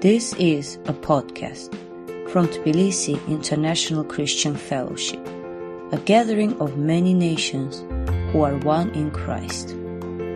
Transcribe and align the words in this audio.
This 0.00 0.32
is 0.38 0.76
a 0.86 0.94
podcast 0.94 1.68
from 2.30 2.48
Tbilisi 2.48 3.20
International 3.28 4.02
Christian 4.02 4.56
Fellowship, 4.56 5.20
a 5.92 5.98
gathering 5.98 6.58
of 6.58 6.78
many 6.78 7.12
nations 7.12 7.80
who 8.32 8.40
are 8.40 8.56
one 8.56 8.88
in 8.92 9.10
Christ. 9.10 9.76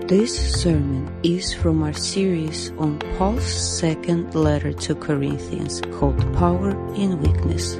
This 0.07 0.61
sermon 0.61 1.11
is 1.23 1.55
from 1.55 1.83
our 1.83 1.95
series 1.95 2.73
on 2.73 2.99
Paul's 3.17 3.47
second 3.47 4.35
letter 4.35 4.75
to 4.75 4.95
Corinthians 4.95 5.81
called 5.93 6.19
Power 6.35 6.73
in 6.95 7.19
Weakness. 7.23 7.77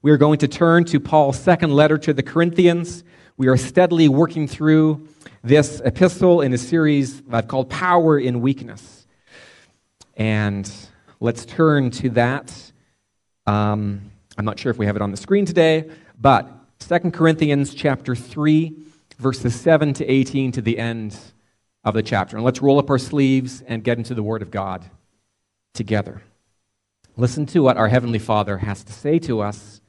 We 0.00 0.10
are 0.10 0.16
going 0.16 0.38
to 0.38 0.48
turn 0.48 0.86
to 0.86 0.98
Paul's 0.98 1.38
second 1.38 1.74
letter 1.74 1.98
to 1.98 2.14
the 2.14 2.22
Corinthians. 2.22 3.04
We 3.36 3.48
are 3.48 3.58
steadily 3.58 4.08
working 4.08 4.48
through 4.48 5.06
this 5.44 5.82
epistle 5.84 6.40
in 6.40 6.54
a 6.54 6.58
series 6.58 7.22
I've 7.30 7.48
called 7.48 7.68
Power 7.68 8.18
in 8.18 8.40
Weakness. 8.40 9.06
And 10.16 10.70
let's 11.20 11.44
turn 11.44 11.90
to 11.90 12.08
that. 12.10 12.72
Um, 13.46 14.10
I'm 14.38 14.46
not 14.46 14.58
sure 14.58 14.70
if 14.70 14.78
we 14.78 14.86
have 14.86 14.96
it 14.96 15.02
on 15.02 15.10
the 15.10 15.18
screen 15.18 15.44
today, 15.44 15.90
but 16.18 16.50
2 16.78 17.10
Corinthians 17.10 17.74
chapter 17.74 18.16
3, 18.16 18.74
verses 19.18 19.54
7 19.54 19.92
to 19.92 20.06
18 20.06 20.50
to 20.52 20.62
the 20.62 20.78
end 20.78 21.14
of 21.84 21.92
the 21.92 22.02
chapter. 22.02 22.36
And 22.36 22.44
let's 22.44 22.62
roll 22.62 22.78
up 22.78 22.88
our 22.88 22.98
sleeves 22.98 23.62
and 23.66 23.84
get 23.84 23.98
into 23.98 24.14
the 24.14 24.22
Word 24.22 24.40
of 24.40 24.50
God 24.50 24.86
together. 25.74 26.22
Listen 27.18 27.44
to 27.46 27.60
what 27.60 27.76
our 27.76 27.88
Heavenly 27.88 28.18
Father 28.18 28.58
has 28.58 28.82
to 28.84 28.94
say 28.94 29.18
to 29.20 29.40
us 29.40 29.82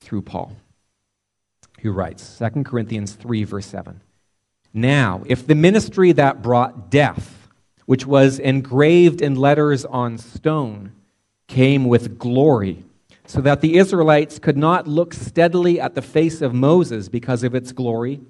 through 0.00 0.22
Paul, 0.22 0.56
who 1.82 1.92
writes 1.92 2.38
2 2.38 2.64
Corinthians 2.64 3.12
3, 3.12 3.44
verse 3.44 3.66
7. 3.66 4.00
Now, 4.74 5.22
if 5.26 5.46
the 5.46 5.54
ministry 5.54 6.12
that 6.12 6.42
brought 6.42 6.90
death, 6.90 7.48
which 7.86 8.06
was 8.06 8.38
engraved 8.38 9.20
in 9.20 9.34
letters 9.34 9.84
on 9.84 10.18
stone, 10.18 10.92
came 11.46 11.84
with 11.84 12.18
glory, 12.18 12.84
so 13.26 13.40
that 13.40 13.60
the 13.60 13.76
Israelites 13.76 14.38
could 14.38 14.56
not 14.56 14.88
look 14.88 15.12
steadily 15.12 15.80
at 15.80 15.94
the 15.94 16.02
face 16.02 16.40
of 16.40 16.54
Moses 16.54 17.08
because 17.08 17.42
of 17.42 17.54
its 17.54 17.72
glory, 17.72 18.20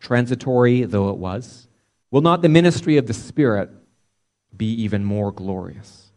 transitory 0.00 0.82
though 0.84 1.10
it 1.10 1.16
was, 1.16 1.68
will 2.10 2.20
not 2.20 2.42
the 2.42 2.48
ministry 2.48 2.96
of 2.96 3.06
the 3.06 3.14
Spirit 3.14 3.70
be 4.56 4.66
even 4.82 5.04
more 5.04 5.32
glorious? 5.32 6.12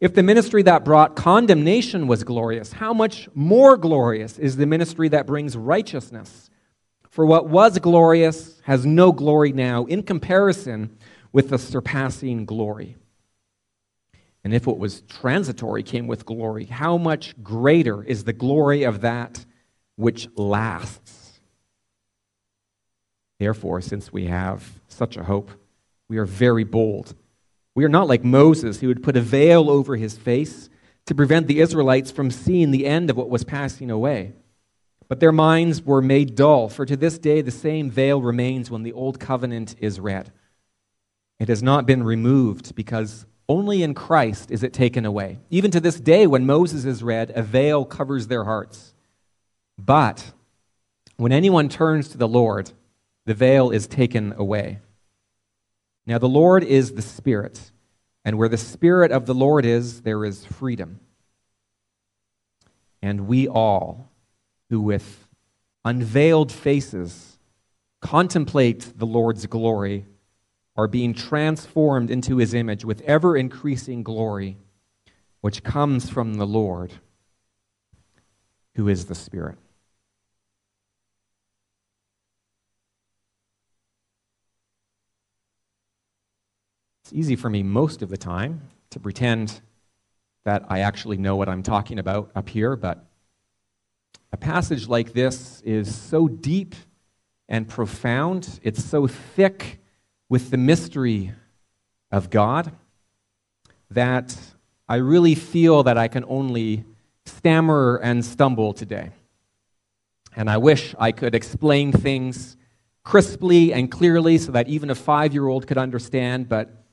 If 0.00 0.14
the 0.14 0.22
ministry 0.22 0.62
that 0.64 0.84
brought 0.84 1.16
condemnation 1.16 2.06
was 2.06 2.24
glorious, 2.24 2.72
how 2.72 2.92
much 2.92 3.28
more 3.34 3.76
glorious 3.76 4.38
is 4.38 4.56
the 4.56 4.66
ministry 4.66 5.08
that 5.08 5.26
brings 5.26 5.56
righteousness? 5.56 6.50
For 7.16 7.24
what 7.24 7.48
was 7.48 7.78
glorious 7.78 8.60
has 8.64 8.84
no 8.84 9.10
glory 9.10 9.50
now 9.50 9.86
in 9.86 10.02
comparison 10.02 10.98
with 11.32 11.48
the 11.48 11.56
surpassing 11.56 12.44
glory. 12.44 12.98
And 14.44 14.52
if 14.52 14.66
what 14.66 14.76
was 14.76 15.00
transitory 15.00 15.82
came 15.82 16.08
with 16.08 16.26
glory, 16.26 16.66
how 16.66 16.98
much 16.98 17.42
greater 17.42 18.04
is 18.04 18.24
the 18.24 18.34
glory 18.34 18.82
of 18.82 19.00
that 19.00 19.46
which 19.96 20.28
lasts? 20.36 21.40
Therefore, 23.40 23.80
since 23.80 24.12
we 24.12 24.26
have 24.26 24.78
such 24.86 25.16
a 25.16 25.24
hope, 25.24 25.50
we 26.10 26.18
are 26.18 26.26
very 26.26 26.64
bold. 26.64 27.14
We 27.74 27.86
are 27.86 27.88
not 27.88 28.08
like 28.08 28.24
Moses, 28.24 28.80
who 28.80 28.88
would 28.88 29.02
put 29.02 29.16
a 29.16 29.22
veil 29.22 29.70
over 29.70 29.96
his 29.96 30.18
face 30.18 30.68
to 31.06 31.14
prevent 31.14 31.46
the 31.46 31.60
Israelites 31.60 32.10
from 32.10 32.30
seeing 32.30 32.72
the 32.72 32.84
end 32.84 33.08
of 33.08 33.16
what 33.16 33.30
was 33.30 33.42
passing 33.42 33.90
away. 33.90 34.34
But 35.08 35.20
their 35.20 35.32
minds 35.32 35.82
were 35.82 36.02
made 36.02 36.34
dull, 36.34 36.68
for 36.68 36.84
to 36.84 36.96
this 36.96 37.18
day 37.18 37.40
the 37.40 37.50
same 37.50 37.90
veil 37.90 38.20
remains 38.20 38.70
when 38.70 38.82
the 38.82 38.92
old 38.92 39.20
covenant 39.20 39.76
is 39.78 40.00
read. 40.00 40.32
It 41.38 41.48
has 41.48 41.62
not 41.62 41.86
been 41.86 42.02
removed 42.02 42.74
because 42.74 43.26
only 43.48 43.82
in 43.82 43.94
Christ 43.94 44.50
is 44.50 44.62
it 44.62 44.72
taken 44.72 45.04
away. 45.04 45.38
Even 45.50 45.70
to 45.70 45.80
this 45.80 46.00
day, 46.00 46.26
when 46.26 46.46
Moses 46.46 46.84
is 46.84 47.02
read, 47.02 47.30
a 47.34 47.42
veil 47.42 47.84
covers 47.84 48.26
their 48.26 48.44
hearts. 48.44 48.94
But 49.78 50.32
when 51.16 51.32
anyone 51.32 51.68
turns 51.68 52.08
to 52.08 52.18
the 52.18 52.26
Lord, 52.26 52.72
the 53.26 53.34
veil 53.34 53.70
is 53.70 53.86
taken 53.86 54.32
away. 54.36 54.80
Now, 56.06 56.18
the 56.18 56.28
Lord 56.28 56.62
is 56.64 56.92
the 56.92 57.02
Spirit, 57.02 57.72
and 58.24 58.38
where 58.38 58.48
the 58.48 58.56
Spirit 58.56 59.10
of 59.12 59.26
the 59.26 59.34
Lord 59.34 59.64
is, 59.64 60.02
there 60.02 60.24
is 60.24 60.44
freedom. 60.44 61.00
And 63.02 63.26
we 63.26 63.48
all, 63.48 64.08
who 64.70 64.80
with 64.80 65.28
unveiled 65.84 66.50
faces 66.50 67.38
contemplate 68.00 68.92
the 68.96 69.06
Lord's 69.06 69.46
glory 69.46 70.06
are 70.76 70.88
being 70.88 71.14
transformed 71.14 72.10
into 72.10 72.36
his 72.36 72.52
image 72.52 72.84
with 72.84 73.00
ever 73.02 73.36
increasing 73.36 74.02
glory, 74.02 74.58
which 75.40 75.62
comes 75.62 76.10
from 76.10 76.34
the 76.34 76.46
Lord, 76.46 76.92
who 78.74 78.88
is 78.88 79.06
the 79.06 79.14
Spirit. 79.14 79.56
It's 87.04 87.12
easy 87.12 87.36
for 87.36 87.48
me 87.48 87.62
most 87.62 88.02
of 88.02 88.08
the 88.08 88.16
time 88.16 88.62
to 88.90 88.98
pretend 88.98 89.60
that 90.44 90.64
I 90.68 90.80
actually 90.80 91.16
know 91.16 91.36
what 91.36 91.48
I'm 91.48 91.62
talking 91.62 91.98
about 92.00 92.30
up 92.34 92.48
here, 92.48 92.74
but 92.76 93.05
a 94.36 94.38
passage 94.38 94.86
like 94.86 95.14
this 95.14 95.62
is 95.62 95.94
so 95.94 96.28
deep 96.28 96.74
and 97.48 97.66
profound, 97.66 98.60
it's 98.62 98.84
so 98.84 99.06
thick 99.06 99.80
with 100.28 100.50
the 100.50 100.58
mystery 100.58 101.32
of 102.10 102.28
God 102.28 102.70
that 103.90 104.36
I 104.90 104.96
really 104.96 105.34
feel 105.34 105.84
that 105.84 105.96
I 105.96 106.08
can 106.08 106.22
only 106.28 106.84
stammer 107.24 107.96
and 108.02 108.22
stumble 108.22 108.74
today. 108.74 109.08
And 110.36 110.50
I 110.50 110.58
wish 110.58 110.94
I 110.98 111.12
could 111.12 111.34
explain 111.34 111.90
things 111.90 112.58
crisply 113.04 113.72
and 113.72 113.90
clearly 113.90 114.36
so 114.36 114.52
that 114.52 114.68
even 114.68 114.90
a 114.90 114.94
five 114.94 115.32
year 115.32 115.48
old 115.48 115.66
could 115.66 115.78
understand, 115.78 116.46
but 116.46 116.84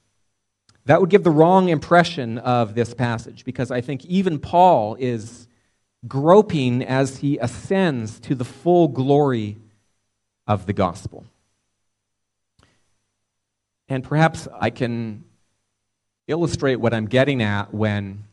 that 0.86 1.02
would 1.02 1.10
give 1.10 1.26
the 1.26 1.32
wrong 1.32 1.68
impression 1.68 2.38
of 2.38 2.74
this 2.74 2.94
passage 2.94 3.44
because 3.44 3.70
I 3.70 3.82
think 3.82 4.06
even 4.06 4.40
Paul 4.40 4.96
is 4.98 5.50
groping 6.08 6.84
as 6.84 7.18
he 7.18 7.38
ascends 7.38 8.20
to 8.22 8.36
the 8.36 8.46
full 8.46 8.88
glory 8.88 9.58
of 10.48 10.66
the 10.66 10.74
gospel. 10.74 11.26
And 13.88 14.04
perhaps 14.04 14.48
I 14.60 14.70
can 14.70 15.24
illustrate 16.28 16.78
what 16.78 16.94
I'm 16.94 17.06
getting 17.06 17.42
at 17.42 17.74
when 17.74 18.24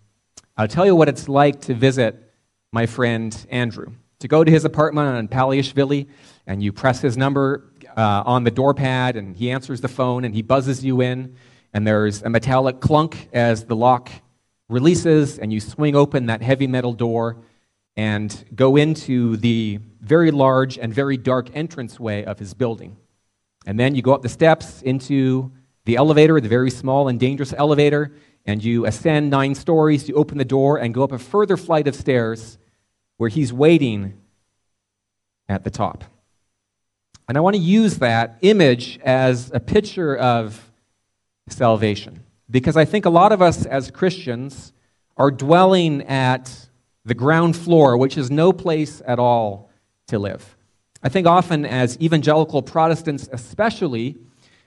I'll 0.57 0.69
tell 0.69 0.87
you 0.87 0.95
what 0.95 1.09
it's 1.09 1.29
like 1.29 1.61
to 1.63 1.75
visit 1.75 2.33
my 2.73 2.87
friend 2.87 3.35
Andrew. 3.51 3.93
To 4.21 4.29
go 4.29 4.45
to 4.45 4.51
his 4.51 4.65
apartment 4.65 5.17
on 5.17 5.29
Paliashvili 5.29 6.07
and 6.47 6.63
you 6.63 6.73
press 6.73 7.01
his 7.01 7.17
number 7.17 7.65
uh, 7.97 8.23
on 8.27 8.45
the 8.45 8.51
door 8.51 8.75
pad 8.75 9.17
and 9.17 9.37
he 9.37 9.51
answers 9.51 9.81
the 9.81 9.89
phone 9.89 10.25
and 10.25 10.35
he 10.35 10.43
buzzes 10.43 10.85
you 10.85 11.01
in 11.01 11.35
and 11.73 11.87
there's 11.87 12.23
a 12.23 12.31
metallic 12.31 12.81
clunk 12.81 13.29
as 13.33 13.65
the 13.65 13.77
lock 13.77 14.11
releases 14.69 15.39
and 15.39 15.53
you 15.53 15.61
swing 15.61 15.97
open 15.97 16.27
that 16.27 16.43
heavy 16.43 16.67
metal 16.67 16.93
door 16.93 17.37
and 17.97 18.45
go 18.55 18.77
into 18.77 19.37
the 19.37 19.81
very 20.01 20.31
large 20.31 20.79
and 20.79 20.93
very 20.95 21.17
dark 21.17 21.51
entranceway 21.51 22.25
of 22.25 22.39
his 22.39 22.55
building. 22.55 22.97
And 23.67 23.79
then 23.79 23.95
you 23.95 24.03
go 24.03 24.15
up 24.15 24.23
the 24.23 24.29
steps 24.29 24.83
into 24.83 25.53
the 25.85 25.97
elevator, 25.97 26.41
the 26.41 26.49
very 26.49 26.71
small 26.71 27.09
and 27.09 27.19
dangerous 27.19 27.53
elevator, 27.53 28.13
and 28.47 28.65
you 28.65 28.87
ascend 28.87 29.31
nine 29.31 29.55
stories, 29.55 30.09
you 30.09 30.15
open 30.15 30.39
the 30.39 30.45
door, 30.45 30.79
and 30.79 30.95
go 30.95 31.03
up 31.03 31.13
a 31.13 31.19
further 31.19 31.57
flight 31.57 31.87
of 31.87 31.95
stairs 31.95 32.59
where 33.17 33.29
he's 33.29 33.53
waiting 33.53 34.15
at 35.49 35.65
the 35.65 35.71
top. 35.71 36.05
And 37.29 37.37
I 37.37 37.41
want 37.43 37.55
to 37.55 37.63
use 37.63 37.99
that 37.99 38.39
image 38.41 38.99
as 39.05 39.51
a 39.53 39.61
picture 39.61 40.17
of 40.17 40.73
salvation. 41.49 42.25
Because 42.51 42.77
I 42.77 42.85
think 42.85 43.05
a 43.05 43.11
lot 43.11 43.31
of 43.31 43.43
us 43.43 43.67
as 43.67 43.91
Christians 43.91 44.73
are 45.17 45.31
dwelling 45.31 46.03
at 46.03 46.70
the 47.05 47.15
ground 47.15 47.57
floor, 47.57 47.97
which 47.97 48.19
is 48.19 48.31
no 48.31 48.53
place 48.53 49.01
at 49.07 49.19
all 49.19 49.71
to 50.09 50.19
live. 50.19 50.57
I 51.03 51.09
think 51.09 51.27
often, 51.27 51.65
as 51.65 51.99
evangelical 52.01 52.63
Protestants 52.63 53.29
especially, 53.33 54.19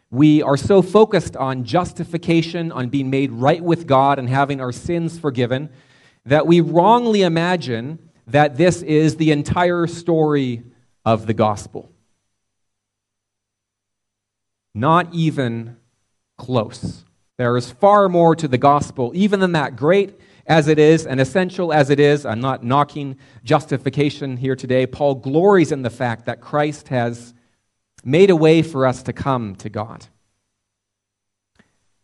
we 0.10 0.42
are 0.42 0.58
so 0.58 0.82
focused 0.82 1.36
on 1.36 1.64
justification, 1.64 2.72
on 2.72 2.90
being 2.90 3.10
made 3.10 3.32
right 3.32 3.64
with 3.64 3.88
God 3.88 4.20
and 4.20 4.30
having 4.30 4.62
our 4.62 4.72
sins 4.72 5.20
forgiven, 5.20 5.70
that 6.26 6.48
we 6.48 6.62
wrongly 6.62 7.22
imagine 7.22 8.00
that 8.28 8.58
this 8.58 8.82
is 8.82 9.18
the 9.18 9.32
entire 9.32 9.86
story 9.88 10.64
of 11.06 11.28
the 11.28 11.34
gospel. 11.34 11.92
Not 14.74 15.14
even 15.14 15.78
close. 16.38 17.04
There 17.38 17.58
is 17.58 17.72
far 17.72 18.10
more 18.10 18.36
to 18.36 18.48
the 18.48 18.58
gospel, 18.58 19.12
even 19.14 19.40
than 19.40 19.52
that 19.52 19.76
great 19.76 20.20
as 20.46 20.68
it 20.68 20.78
is 20.78 21.06
and 21.06 21.20
essential 21.20 21.72
as 21.72 21.90
it 21.90 22.00
is. 22.00 22.26
I'm 22.26 22.42
not 22.42 22.64
knocking 22.64 23.18
justification 23.44 24.38
here 24.38 24.56
today. 24.56 24.86
Paul 24.86 25.16
glories 25.16 25.72
in 25.72 25.82
the 25.82 25.90
fact 25.90 26.26
that 26.26 26.42
Christ 26.42 26.90
has 26.90 27.34
made 28.04 28.30
a 28.30 28.36
way 28.36 28.62
for 28.62 28.86
us 28.86 29.04
to 29.04 29.14
come 29.14 29.56
to 29.58 29.70
God. 29.70 30.06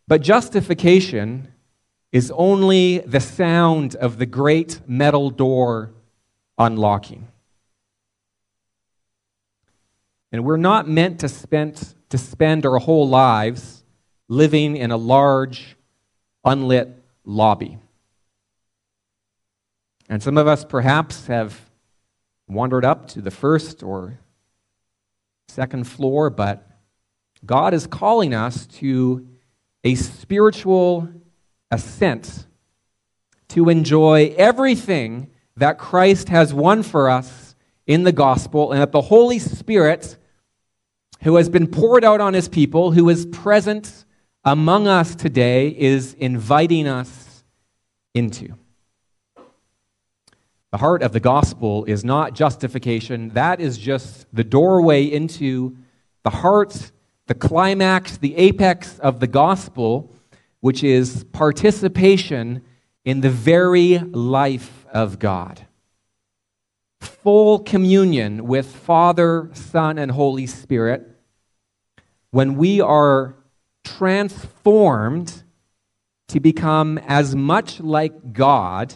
But 0.08 0.22
justification 0.22 1.52
is 2.10 2.32
only 2.34 2.98
the 2.98 3.20
sound 3.20 3.94
of 3.96 4.18
the 4.18 4.26
great 4.26 4.80
metal 4.86 5.30
door 5.30 5.92
unlocking. 6.58 7.28
And 10.32 10.44
we're 10.44 10.56
not 10.56 10.88
meant 10.88 11.20
to 11.20 11.28
spend, 11.28 11.94
to 12.08 12.18
spend 12.18 12.66
our 12.66 12.78
whole 12.78 13.08
lives 13.08 13.84
living 14.28 14.76
in 14.76 14.90
a 14.90 14.96
large, 14.96 15.76
unlit 16.44 16.88
lobby. 17.24 17.78
And 20.10 20.20
some 20.20 20.36
of 20.36 20.48
us 20.48 20.64
perhaps 20.64 21.28
have 21.28 21.70
wandered 22.48 22.84
up 22.84 23.06
to 23.10 23.22
the 23.22 23.30
first 23.30 23.84
or 23.84 24.18
second 25.46 25.84
floor, 25.84 26.30
but 26.30 26.66
God 27.46 27.74
is 27.74 27.86
calling 27.86 28.34
us 28.34 28.66
to 28.66 29.28
a 29.84 29.94
spiritual 29.94 31.08
ascent 31.70 32.48
to 33.50 33.68
enjoy 33.68 34.34
everything 34.36 35.30
that 35.56 35.78
Christ 35.78 36.28
has 36.28 36.52
won 36.52 36.82
for 36.82 37.08
us 37.08 37.54
in 37.86 38.02
the 38.02 38.12
gospel, 38.12 38.72
and 38.72 38.80
that 38.80 38.90
the 38.90 39.00
Holy 39.02 39.38
Spirit, 39.38 40.16
who 41.22 41.36
has 41.36 41.48
been 41.48 41.68
poured 41.68 42.04
out 42.04 42.20
on 42.20 42.34
his 42.34 42.48
people, 42.48 42.90
who 42.90 43.08
is 43.08 43.26
present 43.26 44.04
among 44.44 44.88
us 44.88 45.14
today, 45.14 45.68
is 45.68 46.14
inviting 46.14 46.88
us 46.88 47.44
into. 48.12 48.56
The 50.72 50.78
heart 50.78 51.02
of 51.02 51.12
the 51.12 51.20
gospel 51.20 51.84
is 51.84 52.04
not 52.04 52.34
justification, 52.34 53.30
that 53.30 53.60
is 53.60 53.76
just 53.76 54.26
the 54.32 54.44
doorway 54.44 55.04
into 55.04 55.76
the 56.22 56.30
heart, 56.30 56.92
the 57.26 57.34
climax, 57.34 58.16
the 58.18 58.36
apex 58.36 58.98
of 59.00 59.18
the 59.18 59.26
gospel, 59.26 60.14
which 60.60 60.84
is 60.84 61.24
participation 61.32 62.62
in 63.04 63.20
the 63.20 63.30
very 63.30 63.98
life 63.98 64.86
of 64.92 65.18
God. 65.18 65.66
Full 67.00 67.60
communion 67.60 68.46
with 68.46 68.66
Father, 68.66 69.50
Son, 69.52 69.98
and 69.98 70.12
Holy 70.12 70.46
Spirit 70.46 71.06
when 72.30 72.56
we 72.56 72.80
are 72.80 73.34
transformed 73.82 75.42
to 76.28 76.38
become 76.38 76.98
as 76.98 77.34
much 77.34 77.80
like 77.80 78.32
God 78.32 78.94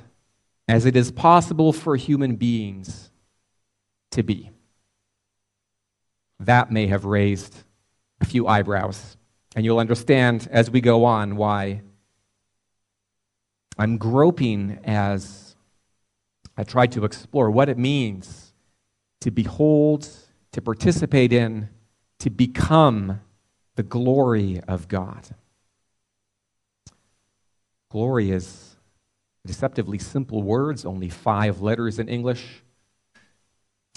as 0.66 0.86
it 0.86 0.96
is 0.96 1.10
possible 1.10 1.72
for 1.72 1.96
human 1.96 2.36
beings 2.36 3.10
to 4.10 4.22
be. 4.22 4.50
That 6.40 6.70
may 6.70 6.86
have 6.86 7.04
raised 7.04 7.64
a 8.20 8.24
few 8.24 8.46
eyebrows, 8.46 9.16
and 9.54 9.64
you'll 9.64 9.78
understand 9.78 10.48
as 10.50 10.70
we 10.70 10.80
go 10.80 11.04
on 11.04 11.36
why 11.36 11.82
I'm 13.76 13.98
groping 13.98 14.78
as 14.84 15.56
I 16.56 16.64
try 16.64 16.86
to 16.88 17.04
explore 17.04 17.50
what 17.50 17.68
it 17.68 17.78
means 17.78 18.52
to 19.20 19.30
behold, 19.30 20.08
to 20.52 20.62
participate 20.62 21.32
in, 21.32 21.68
to 22.20 22.30
become 22.30 23.20
the 23.74 23.82
glory 23.82 24.60
of 24.68 24.86
God. 24.86 25.28
Glory 27.90 28.30
is 28.30 28.73
deceptively 29.46 29.98
simple 29.98 30.42
words, 30.42 30.84
only 30.84 31.08
five 31.08 31.60
letters 31.60 31.98
in 31.98 32.08
English. 32.08 32.62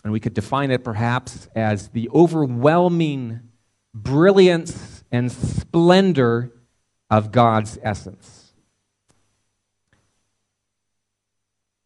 And 0.04 0.14
we 0.14 0.20
could 0.20 0.34
define 0.34 0.72
it 0.72 0.84
perhaps 0.84 1.48
as 1.56 1.90
the 1.90 2.10
overwhelming 2.14 3.42
brilliance 3.94 5.04
and 5.12 5.32
splendor 5.32 6.54
of 7.10 7.32
God's 7.32 7.80
essence. 7.82 8.54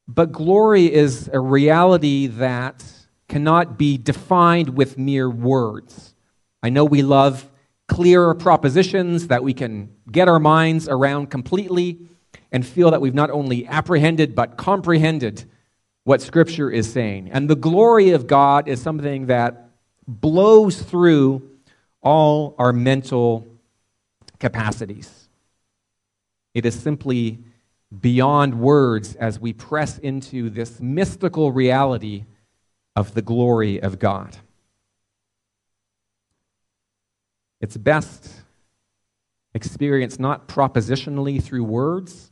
But 0.07 0.31
glory 0.31 0.91
is 0.91 1.29
a 1.31 1.39
reality 1.39 2.27
that 2.27 2.83
cannot 3.29 3.77
be 3.77 3.97
defined 3.97 4.75
with 4.75 4.97
mere 4.97 5.29
words. 5.29 6.13
I 6.61 6.69
know 6.69 6.83
we 6.83 7.01
love 7.01 7.49
clear 7.87 8.33
propositions 8.33 9.27
that 9.27 9.43
we 9.43 9.53
can 9.53 9.93
get 10.11 10.27
our 10.27 10.39
minds 10.39 10.89
around 10.89 11.29
completely 11.29 12.09
and 12.51 12.65
feel 12.65 12.91
that 12.91 13.01
we've 13.01 13.13
not 13.13 13.29
only 13.29 13.67
apprehended 13.67 14.35
but 14.35 14.57
comprehended 14.57 15.45
what 16.03 16.21
Scripture 16.21 16.69
is 16.69 16.91
saying. 16.91 17.29
And 17.31 17.49
the 17.49 17.55
glory 17.55 18.11
of 18.11 18.27
God 18.27 18.67
is 18.67 18.81
something 18.81 19.27
that 19.27 19.69
blows 20.07 20.81
through 20.81 21.47
all 22.01 22.55
our 22.57 22.73
mental 22.73 23.47
capacities. 24.39 25.29
It 26.53 26.65
is 26.65 26.77
simply 26.77 27.39
beyond 27.99 28.59
words 28.59 29.15
as 29.15 29.39
we 29.39 29.53
press 29.53 29.97
into 29.99 30.49
this 30.49 30.79
mystical 30.79 31.51
reality 31.51 32.25
of 32.95 33.13
the 33.13 33.21
glory 33.21 33.81
of 33.81 33.99
God. 33.99 34.35
It's 37.59 37.77
best 37.77 38.29
experienced 39.53 40.19
not 40.19 40.47
propositionally 40.47 41.41
through 41.41 41.63
words, 41.63 42.30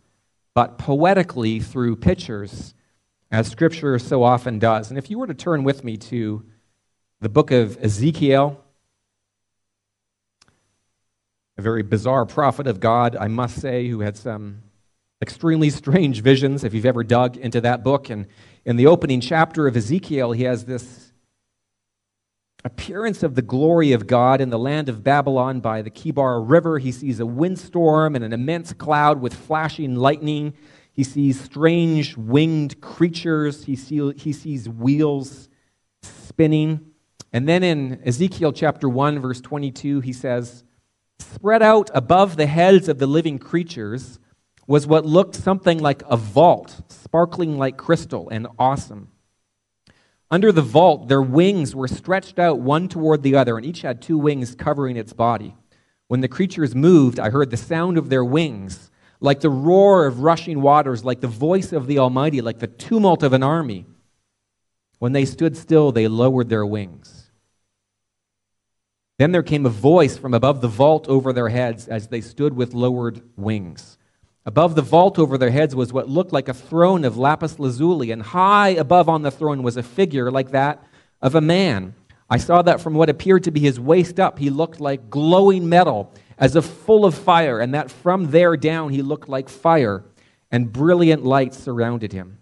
but 0.60 0.78
poetically 0.78 1.62
through 1.62 1.96
pictures, 1.96 2.74
as 3.32 3.48
Scripture 3.48 3.98
so 3.98 4.24
often 4.24 4.60
does. 4.60 4.90
And 4.90 4.98
if 4.98 5.10
you 5.10 5.18
were 5.18 5.28
to 5.28 5.34
turn 5.34 5.64
with 5.64 5.86
me 5.86 5.96
to 5.96 6.44
the 7.22 7.30
book 7.30 7.52
of 7.52 7.78
Ezekiel, 7.82 8.62
a 11.58 11.62
very 11.62 11.82
bizarre 11.82 12.26
prophet 12.26 12.68
of 12.68 12.82
God, 12.82 13.16
I 13.16 13.30
must 13.30 13.62
say, 13.62 13.88
who 13.88 14.02
had 14.02 14.18
some 14.18 14.64
extremely 15.22 15.70
strange 15.70 16.22
visions, 16.22 16.66
if 16.66 16.74
you've 16.74 16.86
ever 16.86 17.06
dug 17.06 17.38
into 17.38 17.62
that 17.62 17.82
book. 17.82 18.10
And 18.10 18.28
in 18.66 18.76
the 18.76 18.88
opening 18.88 19.22
chapter 19.22 19.66
of 19.66 19.78
Ezekiel, 19.78 20.34
he 20.34 20.44
has 20.44 20.66
this 20.66 21.09
appearance 22.66 23.24
of 23.24 23.36
the 23.36 23.42
glory 23.42 23.92
of 23.94 24.08
God 24.08 24.42
in 24.42 24.50
the 24.50 24.60
land 24.60 24.90
of 24.90 25.04
Babylon 25.04 25.60
by 25.60 25.82
the 25.82 25.90
Kebar 25.90 26.44
River. 26.48 26.78
He 26.80 26.92
sees 26.92 27.20
a 27.20 27.26
windstorm 27.26 28.16
and 28.16 28.24
an 28.24 28.34
immense 28.34 28.74
cloud 28.74 29.22
with 29.22 29.34
flashing 29.34 29.96
lightning. 29.96 30.54
He 30.92 31.04
sees 31.04 31.40
strange 31.40 32.18
winged 32.18 32.82
creatures. 32.82 33.64
He, 33.66 33.76
see, 33.76 34.12
he 34.18 34.34
sees 34.34 34.68
wheels 34.68 35.48
spinning. 36.02 36.92
And 37.32 37.48
then 37.48 37.64
in 37.64 38.02
Ezekiel 38.06 38.52
chapter 38.52 38.90
1, 38.90 39.20
verse 39.20 39.40
22, 39.40 40.02
he 40.02 40.14
says, 40.14 40.64
Spread 41.20 41.62
out 41.62 41.90
above 41.94 42.36
the 42.36 42.48
heads 42.48 42.90
of 42.90 42.98
the 42.98 43.08
living 43.08 43.40
creatures 43.40 44.20
was 44.68 44.86
what 44.86 45.06
looked 45.06 45.36
something 45.36 45.80
like 45.80 46.04
a 46.08 46.18
vault, 46.18 46.82
sparkling 46.90 47.58
like 47.58 47.78
crystal 47.78 48.30
and 48.30 48.48
awesome. 48.58 49.10
Under 50.32 50.52
the 50.52 50.62
vault, 50.62 51.08
their 51.08 51.22
wings 51.22 51.76
were 51.76 51.88
stretched 51.88 52.38
out 52.38 52.60
one 52.60 52.88
toward 52.88 53.24
the 53.24 53.36
other, 53.36 53.58
and 53.58 53.66
each 53.66 53.82
had 53.82 54.02
two 54.02 54.18
wings 54.18 54.54
covering 54.56 54.96
its 54.96 55.14
body. 55.14 55.56
When 56.08 56.22
the 56.22 56.28
creatures 56.28 56.76
moved, 56.76 57.20
I 57.20 57.30
heard 57.30 57.52
the 57.52 57.58
sound 57.58 57.98
of 57.98 58.10
their 58.10 58.26
wings, 58.26 58.90
like 59.20 59.42
the 59.42 59.50
roar 59.50 60.06
of 60.06 60.22
rushing 60.22 60.62
waters, 60.62 61.04
like 61.04 61.22
the 61.22 61.28
voice 61.28 61.72
of 61.72 61.88
the 61.88 62.00
Almighty, 62.00 62.42
like 62.42 62.60
the 62.60 62.68
tumult 62.68 63.24
of 63.24 63.34
an 63.34 63.44
army. 63.44 63.86
When 64.98 65.14
they 65.14 65.26
stood 65.26 65.56
still, 65.56 65.92
they 65.92 66.08
lowered 66.08 66.50
their 66.50 66.66
wings. 66.66 67.32
Then 69.20 69.32
there 69.32 69.44
came 69.44 69.66
a 69.66 69.70
voice 69.70 70.18
from 70.18 70.34
above 70.34 70.62
the 70.62 70.68
vault 70.68 71.08
over 71.08 71.32
their 71.32 71.50
heads 71.50 71.88
as 71.88 72.08
they 72.08 72.22
stood 72.22 72.56
with 72.56 72.74
lowered 72.74 73.22
wings. 73.36 73.99
Above 74.46 74.76
the 74.76 74.82
vault 74.82 75.20
over 75.20 75.38
their 75.38 75.52
heads 75.52 75.76
was 75.76 75.94
what 75.94 76.10
looked 76.10 76.32
like 76.32 76.48
a 76.48 76.54
throne 76.54 77.04
of 77.04 77.18
lapis 77.18 77.60
lazuli, 77.60 78.12
and 78.12 78.22
high 78.22 78.70
above 78.70 79.10
on 79.10 79.22
the 79.22 79.32
throne 79.32 79.64
was 79.64 79.78
a 79.78 79.84
figure 79.84 80.32
like 80.32 80.52
that 80.52 80.84
of 81.22 81.36
a 81.36 81.42
man. 81.42 81.94
I 82.30 82.38
saw 82.38 82.62
that 82.62 82.80
from 82.80 82.94
what 82.94 83.10
appeared 83.10 83.44
to 83.44 83.52
be 83.52 83.60
his 83.60 83.80
waist 83.80 84.20
up, 84.20 84.40
he 84.40 84.50
looked 84.50 84.80
like 84.80 85.10
glowing 85.10 85.68
metal, 85.68 86.14
as 86.38 86.56
if 86.56 86.66
full 86.66 87.06
of 87.06 87.16
fire, 87.16 87.60
and 87.60 87.74
that 87.74 87.92
from 87.92 88.32
there 88.32 88.56
down 88.56 88.92
he 88.92 89.02
looked 89.02 89.28
like 89.28 89.50
fire, 89.50 90.06
and 90.52 90.72
brilliant 90.72 91.26
light 91.26 91.54
surrounded 91.54 92.14
him. 92.14 92.38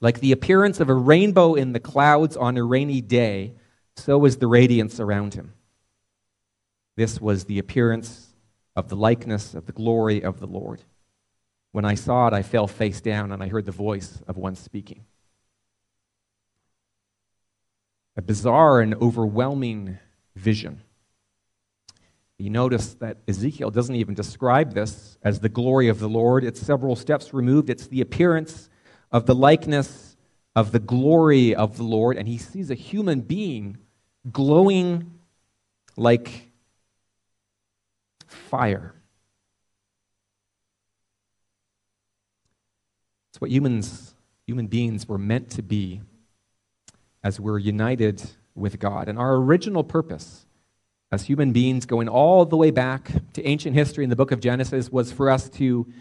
Like 0.00 0.20
the 0.20 0.32
appearance 0.32 0.80
of 0.80 0.88
a 0.88 0.94
rainbow 0.94 1.54
in 1.54 1.72
the 1.72 1.80
clouds 1.80 2.36
on 2.36 2.56
a 2.56 2.64
rainy 2.64 3.00
day, 3.00 3.52
so 3.96 4.18
was 4.18 4.38
the 4.38 4.46
radiance 4.46 4.98
around 4.98 5.34
him. 5.34 5.52
This 6.96 7.20
was 7.20 7.44
the 7.44 7.58
appearance 7.58 8.34
of 8.74 8.88
the 8.88 8.96
likeness 8.96 9.54
of 9.54 9.66
the 9.66 9.72
glory 9.72 10.22
of 10.22 10.40
the 10.40 10.46
Lord. 10.46 10.82
When 11.72 11.84
I 11.86 11.94
saw 11.94 12.28
it, 12.28 12.34
I 12.34 12.42
fell 12.42 12.66
face 12.66 13.00
down 13.00 13.32
and 13.32 13.42
I 13.42 13.48
heard 13.48 13.64
the 13.64 13.72
voice 13.72 14.22
of 14.28 14.36
one 14.36 14.54
speaking. 14.54 15.04
A 18.16 18.22
bizarre 18.22 18.80
and 18.80 18.94
overwhelming 18.94 19.98
vision. 20.36 20.82
You 22.36 22.50
notice 22.50 22.94
that 22.94 23.18
Ezekiel 23.26 23.70
doesn't 23.70 23.94
even 23.94 24.14
describe 24.14 24.74
this 24.74 25.16
as 25.22 25.40
the 25.40 25.48
glory 25.48 25.88
of 25.88 25.98
the 25.98 26.08
Lord. 26.08 26.44
It's 26.44 26.60
several 26.60 26.94
steps 26.96 27.32
removed. 27.32 27.70
It's 27.70 27.86
the 27.86 28.00
appearance 28.00 28.68
of 29.10 29.26
the 29.26 29.34
likeness 29.34 30.16
of 30.54 30.72
the 30.72 30.78
glory 30.78 31.54
of 31.54 31.78
the 31.78 31.84
Lord. 31.84 32.18
And 32.18 32.28
he 32.28 32.36
sees 32.36 32.70
a 32.70 32.74
human 32.74 33.20
being 33.20 33.78
glowing 34.30 35.18
like 35.96 36.50
fire. 38.26 38.94
What 43.42 43.50
humans, 43.50 44.14
human 44.46 44.68
beings 44.68 45.08
were 45.08 45.18
meant 45.18 45.50
to 45.50 45.62
be 45.62 46.00
as 47.24 47.40
we're 47.40 47.58
united 47.58 48.22
with 48.54 48.78
God. 48.78 49.08
And 49.08 49.18
our 49.18 49.34
original 49.34 49.82
purpose 49.82 50.46
as 51.10 51.24
human 51.24 51.52
beings, 51.52 51.84
going 51.84 52.08
all 52.08 52.46
the 52.46 52.56
way 52.56 52.70
back 52.70 53.10
to 53.32 53.44
ancient 53.44 53.74
history 53.74 54.04
in 54.04 54.10
the 54.10 54.16
book 54.16 54.30
of 54.30 54.38
Genesis, 54.38 54.92
was 54.92 55.10
for 55.10 55.28
us 55.28 55.48
to, 55.50 55.92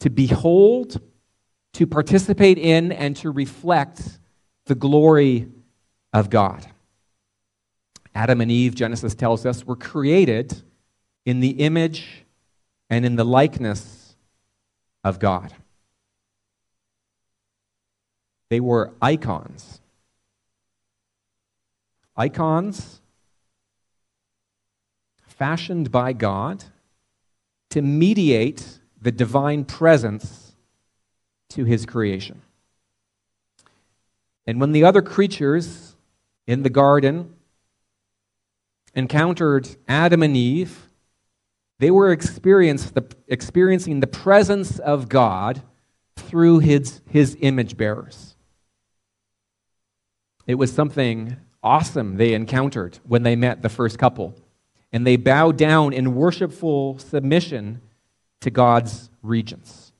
to 0.00 0.10
behold, 0.10 1.00
to 1.72 1.86
participate 1.86 2.58
in, 2.58 2.92
and 2.92 3.16
to 3.16 3.30
reflect 3.30 4.18
the 4.66 4.74
glory 4.74 5.48
of 6.12 6.28
God. 6.28 6.66
Adam 8.14 8.42
and 8.42 8.50
Eve, 8.50 8.74
Genesis 8.74 9.14
tells 9.14 9.46
us, 9.46 9.64
were 9.64 9.74
created 9.74 10.62
in 11.24 11.40
the 11.40 11.62
image 11.62 12.26
and 12.90 13.06
in 13.06 13.16
the 13.16 13.24
likeness 13.24 14.14
of 15.02 15.18
God. 15.18 15.54
They 18.50 18.60
were 18.60 18.92
icons. 19.00 19.80
Icons 22.16 23.00
fashioned 25.22 25.90
by 25.90 26.12
God 26.12 26.64
to 27.70 27.80
mediate 27.80 28.80
the 29.00 29.12
divine 29.12 29.64
presence 29.64 30.54
to 31.50 31.64
his 31.64 31.86
creation. 31.86 32.42
And 34.46 34.60
when 34.60 34.72
the 34.72 34.84
other 34.84 35.00
creatures 35.00 35.94
in 36.46 36.62
the 36.64 36.70
garden 36.70 37.32
encountered 38.94 39.68
Adam 39.86 40.22
and 40.24 40.36
Eve, 40.36 40.88
they 41.78 41.90
were 41.90 42.14
the, 42.14 43.06
experiencing 43.28 44.00
the 44.00 44.06
presence 44.08 44.80
of 44.80 45.08
God 45.08 45.62
through 46.16 46.58
his, 46.58 47.00
his 47.08 47.36
image 47.40 47.76
bearers. 47.76 48.34
It 50.50 50.58
was 50.58 50.72
something 50.72 51.36
awesome 51.62 52.16
they 52.16 52.34
encountered 52.34 52.98
when 53.06 53.22
they 53.22 53.36
met 53.36 53.62
the 53.62 53.68
first 53.68 54.00
couple 54.00 54.34
and 54.90 55.06
they 55.06 55.14
bow 55.14 55.52
down 55.52 55.92
in 55.92 56.16
worshipful 56.16 56.98
submission 56.98 57.80
to 58.40 58.50
God's 58.50 59.10
regents. 59.22 59.92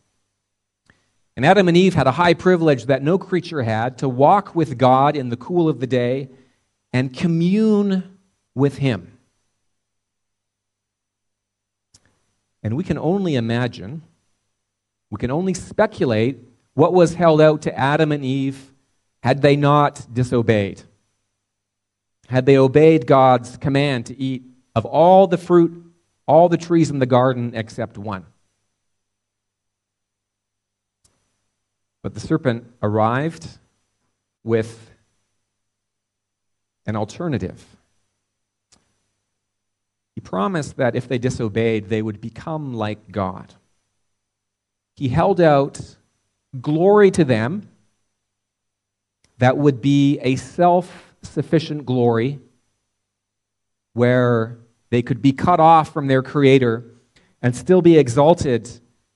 And 1.36 1.46
Adam 1.46 1.68
and 1.68 1.76
Eve 1.76 1.94
had 1.94 2.08
a 2.08 2.10
high 2.10 2.34
privilege 2.34 2.86
that 2.86 3.00
no 3.00 3.16
creature 3.16 3.62
had 3.62 3.98
to 3.98 4.08
walk 4.08 4.56
with 4.56 4.76
God 4.76 5.14
in 5.14 5.28
the 5.28 5.36
cool 5.36 5.68
of 5.68 5.78
the 5.78 5.86
day 5.86 6.28
and 6.92 7.16
commune 7.16 8.18
with 8.56 8.78
Him. 8.78 9.18
And 12.64 12.76
we 12.76 12.82
can 12.82 12.98
only 12.98 13.36
imagine, 13.36 14.02
we 15.10 15.18
can 15.18 15.30
only 15.30 15.54
speculate 15.54 16.40
what 16.74 16.92
was 16.92 17.14
held 17.14 17.40
out 17.40 17.62
to 17.62 17.78
Adam 17.78 18.10
and 18.10 18.24
Eve 18.24 18.70
had 19.22 19.42
they 19.42 19.56
not 19.56 20.06
disobeyed. 20.12 20.82
Had 22.28 22.46
they 22.46 22.56
obeyed 22.56 23.06
God's 23.06 23.56
command 23.56 24.06
to 24.06 24.18
eat 24.18 24.44
of 24.74 24.84
all 24.84 25.26
the 25.26 25.38
fruit, 25.38 25.84
all 26.26 26.48
the 26.48 26.56
trees 26.56 26.90
in 26.90 26.98
the 26.98 27.06
garden 27.06 27.52
except 27.54 27.98
one. 27.98 28.24
But 32.02 32.14
the 32.14 32.20
serpent 32.20 32.64
arrived 32.82 33.46
with 34.42 34.90
an 36.86 36.96
alternative. 36.96 37.64
He 40.14 40.20
promised 40.20 40.76
that 40.76 40.96
if 40.96 41.08
they 41.08 41.18
disobeyed, 41.18 41.88
they 41.88 42.00
would 42.00 42.20
become 42.20 42.74
like 42.74 43.10
God. 43.12 43.54
He 44.96 45.08
held 45.08 45.40
out 45.40 45.96
glory 46.60 47.10
to 47.12 47.24
them 47.24 47.68
that 49.40 49.56
would 49.56 49.80
be 49.80 50.18
a 50.20 50.36
self 50.36 51.14
sufficient 51.22 51.86
glory 51.86 52.38
where 53.94 54.58
they 54.90 55.02
could 55.02 55.22
be 55.22 55.32
cut 55.32 55.58
off 55.58 55.92
from 55.92 56.06
their 56.06 56.22
Creator 56.22 56.84
and 57.42 57.56
still 57.56 57.80
be 57.80 57.96
exalted 57.96 58.70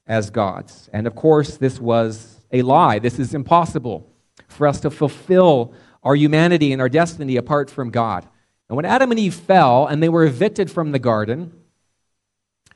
as 0.07 0.31
gods. 0.31 0.88
And 0.93 1.07
of 1.07 1.14
course, 1.14 1.59
this 1.59 1.78
was 1.78 2.40
a 2.50 2.62
lie. 2.62 2.99
This 2.99 3.19
is 3.19 3.35
impossible 3.35 4.11
for 4.49 4.66
us 4.66 4.81
to 4.81 4.90
fulfill 4.90 5.75
our 6.02 6.14
humanity 6.14 6.73
and 6.73 6.81
our 6.81 6.88
destiny 6.88 7.37
apart 7.37 7.71
from 7.71 7.90
God. 7.90 8.26
And 8.69 8.76
when 8.76 8.87
Adam 8.87 9.11
and 9.11 9.21
Eve 9.21 9.35
fell 9.35 9.87
and 9.87 10.02
they 10.02 10.09
were 10.09 10.25
evicted 10.25 10.71
from 10.71 10.93
the 10.93 10.99
garden, 10.99 11.52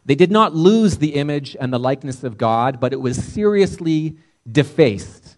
they 0.05 0.14
did 0.14 0.31
not 0.31 0.55
lose 0.55 0.99
the 0.99 1.14
image 1.14 1.57
and 1.59 1.73
the 1.73 1.78
likeness 1.78 2.25
of 2.25 2.37
God, 2.37 2.78
but 2.78 2.93
it 2.93 3.00
was 3.00 3.17
seriously 3.17 4.19
defaced. 4.50 5.38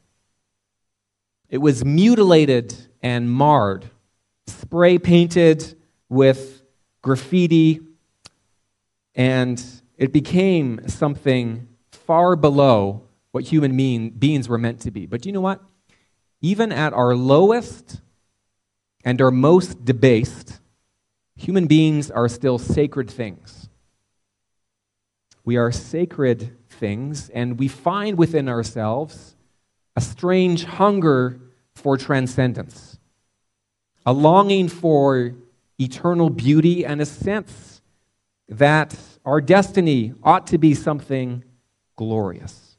It 1.51 1.59
was 1.59 1.85
mutilated 1.85 2.77
and 3.03 3.29
marred, 3.29 3.91
spray 4.47 4.99
painted 4.99 5.77
with 6.09 6.63
graffiti, 7.03 7.81
and 9.17 9.63
it 9.99 10.13
became 10.13 10.87
something 10.87 11.67
far 11.91 12.37
below 12.37 13.03
what 13.33 13.45
human 13.45 13.75
mean, 13.75 14.11
beings 14.11 14.49
were 14.49 14.59
meant 14.59 14.81
to 14.83 14.93
be. 14.93 15.07
But 15.07 15.27
you 15.27 15.33
know 15.33 15.41
what? 15.41 15.61
Even 16.41 16.71
at 16.71 16.93
our 16.93 17.17
lowest 17.17 18.01
and 19.05 19.21
our 19.21 19.31
most 19.33 19.85
debased, 19.85 20.61
human 21.37 21.67
beings 21.67 22.13
are 22.13 22.29
still 22.29 22.59
sacred 22.59 23.11
things. 23.11 23.69
We 25.45 25.57
are 25.57 25.73
sacred 25.73 26.57
things, 26.69 27.29
and 27.31 27.59
we 27.59 27.67
find 27.67 28.17
within 28.17 28.49
ourselves 28.49 29.35
a 29.97 30.01
strange 30.01 30.65
hunger 30.65 31.41
for 31.75 31.97
transcendence, 31.97 32.99
a 34.07 34.13
longing 34.13 34.69
for 34.69 35.35
eternal 35.79 36.31
beauty 36.31 36.85
and 36.85 37.01
a 37.01 37.07
sense 37.07 37.81
that 38.49 38.97
our 39.25 39.41
destiny 39.41 40.13
ought 40.23 40.47
to 40.49 40.59
be 40.59 40.75
something 40.75 41.45
glorious. 41.97 42.77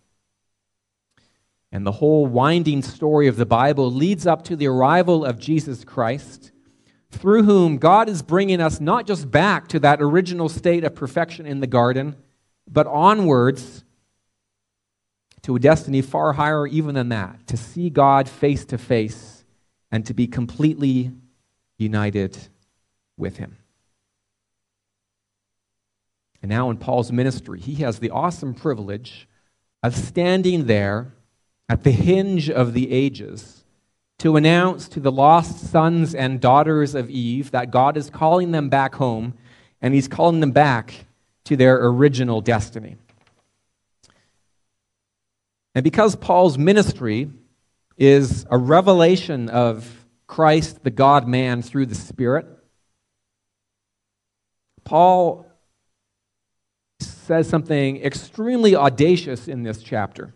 And 1.71 1.85
the 1.85 1.93
whole 1.93 2.25
winding 2.25 2.81
story 2.81 3.27
of 3.27 3.37
the 3.37 3.45
Bible 3.45 3.91
leads 3.91 4.27
up 4.27 4.43
to 4.45 4.55
the 4.55 4.67
arrival 4.67 5.23
of 5.23 5.39
Jesus 5.39 5.85
Christ, 5.85 6.51
through 7.09 7.43
whom 7.43 7.77
God 7.77 8.09
is 8.09 8.21
bringing 8.21 8.59
us 8.59 8.81
not 8.81 9.07
just 9.07 9.31
back 9.31 9.67
to 9.69 9.79
that 9.79 10.01
original 10.01 10.49
state 10.49 10.83
of 10.83 10.95
perfection 10.95 11.45
in 11.45 11.59
the 11.61 11.67
garden, 11.67 12.15
but 12.67 12.87
onwards 12.87 13.83
to 15.43 15.55
a 15.55 15.59
destiny 15.59 16.01
far 16.01 16.33
higher 16.33 16.67
even 16.67 16.95
than 16.95 17.09
that 17.09 17.47
to 17.47 17.57
see 17.57 17.89
God 17.89 18.29
face 18.29 18.65
to 18.65 18.77
face 18.77 19.43
and 19.91 20.05
to 20.05 20.13
be 20.13 20.27
completely 20.27 21.11
united 21.77 22.37
with 23.17 23.37
him. 23.37 23.57
And 26.41 26.49
now 26.49 26.69
in 26.69 26.77
Paul's 26.77 27.11
ministry, 27.11 27.59
he 27.59 27.75
has 27.75 27.99
the 27.99 28.09
awesome 28.09 28.53
privilege 28.53 29.27
of 29.83 29.95
standing 29.95 30.65
there 30.65 31.13
at 31.69 31.83
the 31.83 31.91
hinge 31.91 32.49
of 32.49 32.73
the 32.73 32.91
ages 32.91 33.63
to 34.19 34.35
announce 34.35 34.87
to 34.89 34.99
the 34.99 35.11
lost 35.11 35.71
sons 35.71 36.13
and 36.13 36.39
daughters 36.39 36.93
of 36.93 37.09
Eve 37.09 37.51
that 37.51 37.71
God 37.71 37.97
is 37.97 38.09
calling 38.09 38.51
them 38.51 38.69
back 38.69 38.95
home 38.95 39.33
and 39.81 39.93
he's 39.93 40.07
calling 40.07 40.39
them 40.39 40.51
back 40.51 41.05
to 41.45 41.55
their 41.55 41.83
original 41.87 42.41
destiny. 42.41 42.97
And 45.73 45.83
because 45.83 46.15
Paul's 46.15 46.57
ministry 46.57 47.29
is 47.97 48.45
a 48.49 48.57
revelation 48.57 49.49
of 49.49 50.05
Christ, 50.27 50.83
the 50.83 50.91
God 50.91 51.27
man, 51.27 51.61
through 51.61 51.85
the 51.85 51.95
Spirit, 51.95 52.47
Paul 54.83 55.45
says 56.99 57.47
something 57.47 58.03
extremely 58.03 58.75
audacious 58.75 59.47
in 59.47 59.63
this 59.63 59.81
chapter. 59.81 60.33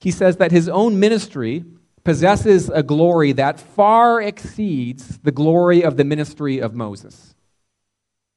He 0.00 0.10
says 0.10 0.36
that 0.36 0.52
his 0.52 0.68
own 0.68 1.00
ministry 1.00 1.64
possesses 2.04 2.68
a 2.70 2.82
glory 2.82 3.32
that 3.32 3.60
far 3.60 4.20
exceeds 4.20 5.18
the 5.18 5.32
glory 5.32 5.82
of 5.82 5.96
the 5.96 6.04
ministry 6.04 6.58
of 6.58 6.74
Moses. 6.74 7.34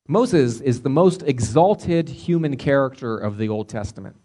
Moses 0.07 0.59
is 0.59 0.81
the 0.81 0.89
most 0.89 1.23
exalted 1.23 2.09
human 2.09 2.57
character 2.57 3.17
of 3.17 3.37
the 3.37 3.49
Old 3.49 3.69
Testament. 3.69 4.17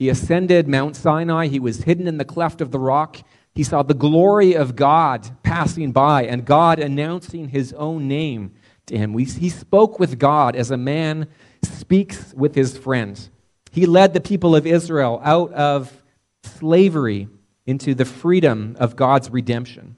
He 0.00 0.08
ascended 0.08 0.66
Mount 0.66 0.96
Sinai, 0.96 1.48
he 1.48 1.60
was 1.60 1.82
hidden 1.82 2.08
in 2.08 2.16
the 2.16 2.24
cleft 2.24 2.62
of 2.62 2.70
the 2.70 2.78
rock. 2.78 3.18
He 3.54 3.62
saw 3.62 3.82
the 3.82 3.92
glory 3.92 4.54
of 4.54 4.74
God 4.74 5.30
passing 5.42 5.92
by 5.92 6.24
and 6.24 6.46
God 6.46 6.78
announcing 6.78 7.50
his 7.50 7.74
own 7.74 8.08
name 8.08 8.54
to 8.86 8.96
him. 8.96 9.12
We, 9.12 9.24
he 9.24 9.50
spoke 9.50 10.00
with 10.00 10.18
God 10.18 10.56
as 10.56 10.70
a 10.70 10.78
man 10.78 11.28
speaks 11.62 12.32
with 12.32 12.54
his 12.54 12.78
friends. 12.78 13.28
He 13.72 13.84
led 13.84 14.14
the 14.14 14.22
people 14.22 14.56
of 14.56 14.66
Israel 14.66 15.20
out 15.22 15.52
of 15.52 16.02
slavery 16.44 17.28
into 17.66 17.94
the 17.94 18.06
freedom 18.06 18.76
of 18.80 18.96
God's 18.96 19.28
redemption. 19.28 19.96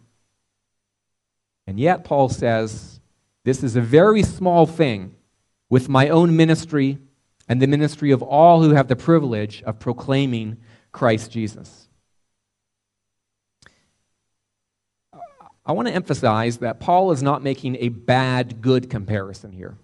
And 1.65 1.79
yet, 1.79 2.03
Paul 2.03 2.29
says, 2.29 2.99
This 3.45 3.63
is 3.63 3.77
a 3.77 3.81
very 3.81 4.25
small 4.25 4.67
thing 4.67 5.15
with 5.71 5.89
my 5.89 6.09
own 6.09 6.37
ministry 6.37 6.99
and 7.53 7.61
the 7.61 7.67
ministry 7.67 8.13
of 8.13 8.23
all 8.23 8.63
who 8.63 8.71
have 8.71 8.89
the 8.89 8.97
privilege 8.97 9.63
of 9.65 9.79
proclaiming 9.79 10.57
Christ 10.91 11.31
Jesus. 11.31 11.87
I 15.67 15.73
want 15.73 15.87
to 15.87 15.93
emphasize 15.93 16.57
that 16.59 16.81
Paul 16.81 17.13
is 17.13 17.23
not 17.23 17.43
making 17.43 17.77
a 17.77 17.91
bad 17.91 18.63
good 18.63 18.89
comparison 18.89 19.53
here. 19.53 19.77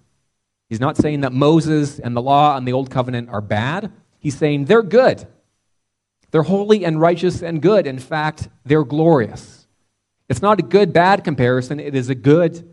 He's 0.70 0.80
not 0.80 0.96
saying 0.96 1.20
that 1.20 1.34
Moses 1.34 1.98
and 1.98 2.16
the 2.16 2.22
law 2.22 2.56
and 2.56 2.66
the 2.66 2.72
old 2.72 2.90
covenant 2.90 3.28
are 3.28 3.42
bad. 3.42 3.92
He's 4.18 4.38
saying 4.38 4.64
they're 4.64 4.82
good. 4.82 5.26
They're 6.30 6.44
holy 6.44 6.86
and 6.86 6.98
righteous 6.98 7.42
and 7.42 7.60
good. 7.60 7.86
In 7.86 7.98
fact, 7.98 8.48
they're 8.64 8.82
glorious. 8.82 9.66
It's 10.30 10.40
not 10.40 10.58
a 10.58 10.62
good 10.62 10.94
bad 10.94 11.22
comparison, 11.22 11.80
it 11.80 11.94
is 11.94 12.08
a 12.08 12.14
good 12.14 12.66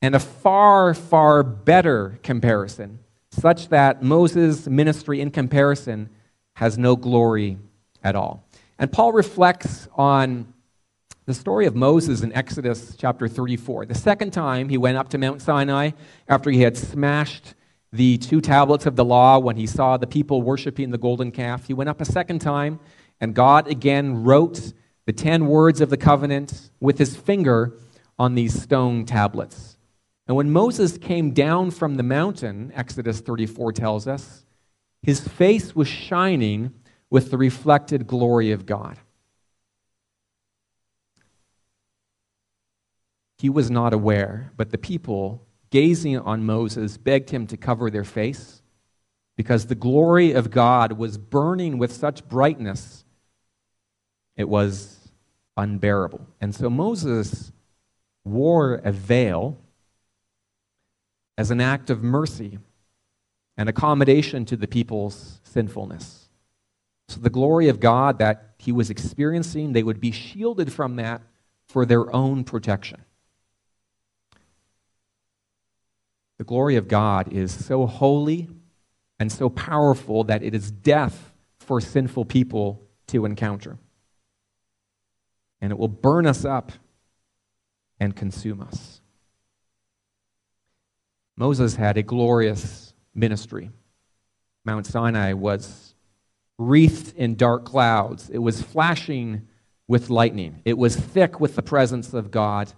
and 0.00 0.14
a 0.14 0.20
far, 0.20 0.94
far 0.94 1.42
better 1.42 2.20
comparison, 2.22 3.00
such 3.36 3.68
that 3.68 4.02
Moses' 4.02 4.66
ministry 4.66 5.20
in 5.20 5.30
comparison 5.30 6.08
has 6.54 6.78
no 6.78 6.96
glory 6.96 7.58
at 8.02 8.16
all. 8.16 8.44
And 8.78 8.90
Paul 8.90 9.12
reflects 9.12 9.88
on 9.94 10.52
the 11.26 11.34
story 11.34 11.66
of 11.66 11.74
Moses 11.74 12.22
in 12.22 12.32
Exodus 12.32 12.94
chapter 12.96 13.28
34. 13.28 13.86
The 13.86 13.94
second 13.94 14.32
time 14.32 14.68
he 14.68 14.78
went 14.78 14.96
up 14.96 15.08
to 15.10 15.18
Mount 15.18 15.42
Sinai 15.42 15.90
after 16.28 16.50
he 16.50 16.62
had 16.62 16.76
smashed 16.76 17.54
the 17.92 18.18
two 18.18 18.40
tablets 18.40 18.86
of 18.86 18.96
the 18.96 19.04
law 19.04 19.38
when 19.38 19.56
he 19.56 19.66
saw 19.66 19.96
the 19.96 20.06
people 20.06 20.42
worshiping 20.42 20.90
the 20.90 20.98
golden 20.98 21.30
calf, 21.30 21.66
he 21.66 21.74
went 21.74 21.90
up 21.90 22.00
a 22.00 22.04
second 22.04 22.40
time, 22.40 22.78
and 23.20 23.34
God 23.34 23.68
again 23.68 24.24
wrote 24.24 24.72
the 25.06 25.12
ten 25.12 25.46
words 25.46 25.80
of 25.80 25.90
the 25.90 25.96
covenant 25.96 26.70
with 26.80 26.98
his 26.98 27.16
finger 27.16 27.74
on 28.18 28.34
these 28.34 28.60
stone 28.60 29.04
tablets. 29.04 29.75
And 30.26 30.36
when 30.36 30.50
Moses 30.50 30.98
came 30.98 31.32
down 31.32 31.70
from 31.70 31.94
the 31.94 32.02
mountain, 32.02 32.72
Exodus 32.74 33.20
34 33.20 33.72
tells 33.72 34.08
us, 34.08 34.44
his 35.02 35.20
face 35.20 35.76
was 35.76 35.86
shining 35.86 36.74
with 37.10 37.30
the 37.30 37.38
reflected 37.38 38.06
glory 38.06 38.50
of 38.50 38.66
God. 38.66 38.98
He 43.38 43.48
was 43.48 43.70
not 43.70 43.92
aware, 43.92 44.52
but 44.56 44.70
the 44.70 44.78
people, 44.78 45.46
gazing 45.70 46.18
on 46.18 46.44
Moses, 46.44 46.96
begged 46.96 47.30
him 47.30 47.46
to 47.48 47.56
cover 47.56 47.90
their 47.90 48.02
face 48.02 48.62
because 49.36 49.66
the 49.66 49.74
glory 49.74 50.32
of 50.32 50.50
God 50.50 50.92
was 50.92 51.18
burning 51.18 51.78
with 51.78 51.92
such 51.92 52.26
brightness, 52.26 53.04
it 54.34 54.48
was 54.48 55.10
unbearable. 55.56 56.26
And 56.40 56.54
so 56.54 56.70
Moses 56.70 57.52
wore 58.24 58.74
a 58.76 58.90
veil 58.90 59.58
as 61.38 61.50
an 61.50 61.60
act 61.60 61.90
of 61.90 62.02
mercy 62.02 62.58
and 63.56 63.68
accommodation 63.68 64.44
to 64.46 64.56
the 64.56 64.66
people's 64.66 65.40
sinfulness. 65.44 66.28
So 67.08 67.20
the 67.20 67.30
glory 67.30 67.68
of 67.68 67.80
God 67.80 68.18
that 68.18 68.54
he 68.58 68.72
was 68.72 68.90
experiencing, 68.90 69.72
they 69.72 69.82
would 69.82 70.00
be 70.00 70.10
shielded 70.10 70.72
from 70.72 70.96
that 70.96 71.22
for 71.68 71.86
their 71.86 72.14
own 72.14 72.44
protection. 72.44 73.02
The 76.38 76.44
glory 76.44 76.76
of 76.76 76.88
God 76.88 77.32
is 77.32 77.52
so 77.52 77.86
holy 77.86 78.48
and 79.18 79.32
so 79.32 79.48
powerful 79.48 80.24
that 80.24 80.42
it 80.42 80.54
is 80.54 80.70
death 80.70 81.32
for 81.58 81.80
sinful 81.80 82.26
people 82.26 82.82
to 83.08 83.24
encounter. 83.24 83.78
And 85.60 85.72
it 85.72 85.78
will 85.78 85.88
burn 85.88 86.26
us 86.26 86.44
up 86.44 86.72
and 87.98 88.14
consume 88.14 88.60
us. 88.60 89.00
Moses 91.36 91.76
had 91.76 91.96
a 91.96 92.02
glorious 92.02 92.94
ministry. 93.14 93.70
Mount 94.64 94.86
Sinai 94.86 95.32
was 95.32 95.94
wreathed 96.58 97.14
in 97.16 97.36
dark 97.36 97.64
clouds, 97.64 98.30
it 98.30 98.38
was 98.38 98.62
flashing 98.62 99.46
with 99.88 100.10
lightning, 100.10 100.60
it 100.64 100.78
was 100.78 100.96
thick 100.96 101.38
with 101.38 101.54
the 101.54 101.62
presence 101.62 102.14
of 102.14 102.30
God, 102.30 102.72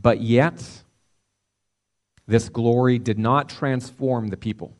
but 0.00 0.20
yet 0.20 0.82
this 2.26 2.48
glory 2.48 2.98
did 2.98 3.18
not 3.18 3.48
transform 3.48 4.28
the 4.28 4.36
people. 4.36 4.74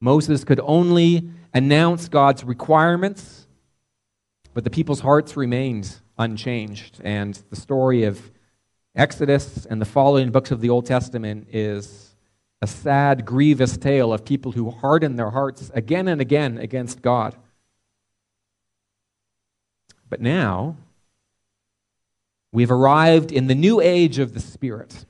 Moses 0.00 0.44
could 0.44 0.60
only 0.64 1.30
announce 1.54 2.08
God's 2.08 2.44
requirements, 2.44 3.46
but 4.52 4.64
the 4.64 4.70
people's 4.70 5.00
hearts 5.00 5.36
remained 5.36 6.00
unchanged. 6.18 7.00
And 7.02 7.34
the 7.50 7.56
story 7.56 8.04
of 8.04 8.30
Exodus 8.94 9.66
and 9.66 9.80
the 9.80 9.86
following 9.86 10.30
books 10.30 10.50
of 10.50 10.60
the 10.60 10.70
Old 10.70 10.86
Testament 10.86 11.48
is 11.52 12.03
a 12.64 12.66
sad, 12.66 13.26
grievous 13.26 13.76
tale 13.76 14.10
of 14.10 14.24
people 14.24 14.52
who 14.52 14.70
harden 14.70 15.16
their 15.16 15.28
hearts 15.28 15.70
again 15.74 16.08
and 16.08 16.18
again 16.18 16.56
against 16.56 17.02
God. 17.02 17.36
But 20.08 20.22
now, 20.22 20.78
we've 22.52 22.70
arrived 22.70 23.32
in 23.32 23.48
the 23.48 23.54
new 23.54 23.82
age 23.82 24.18
of 24.18 24.32
the 24.32 24.40
Spirit 24.40 25.04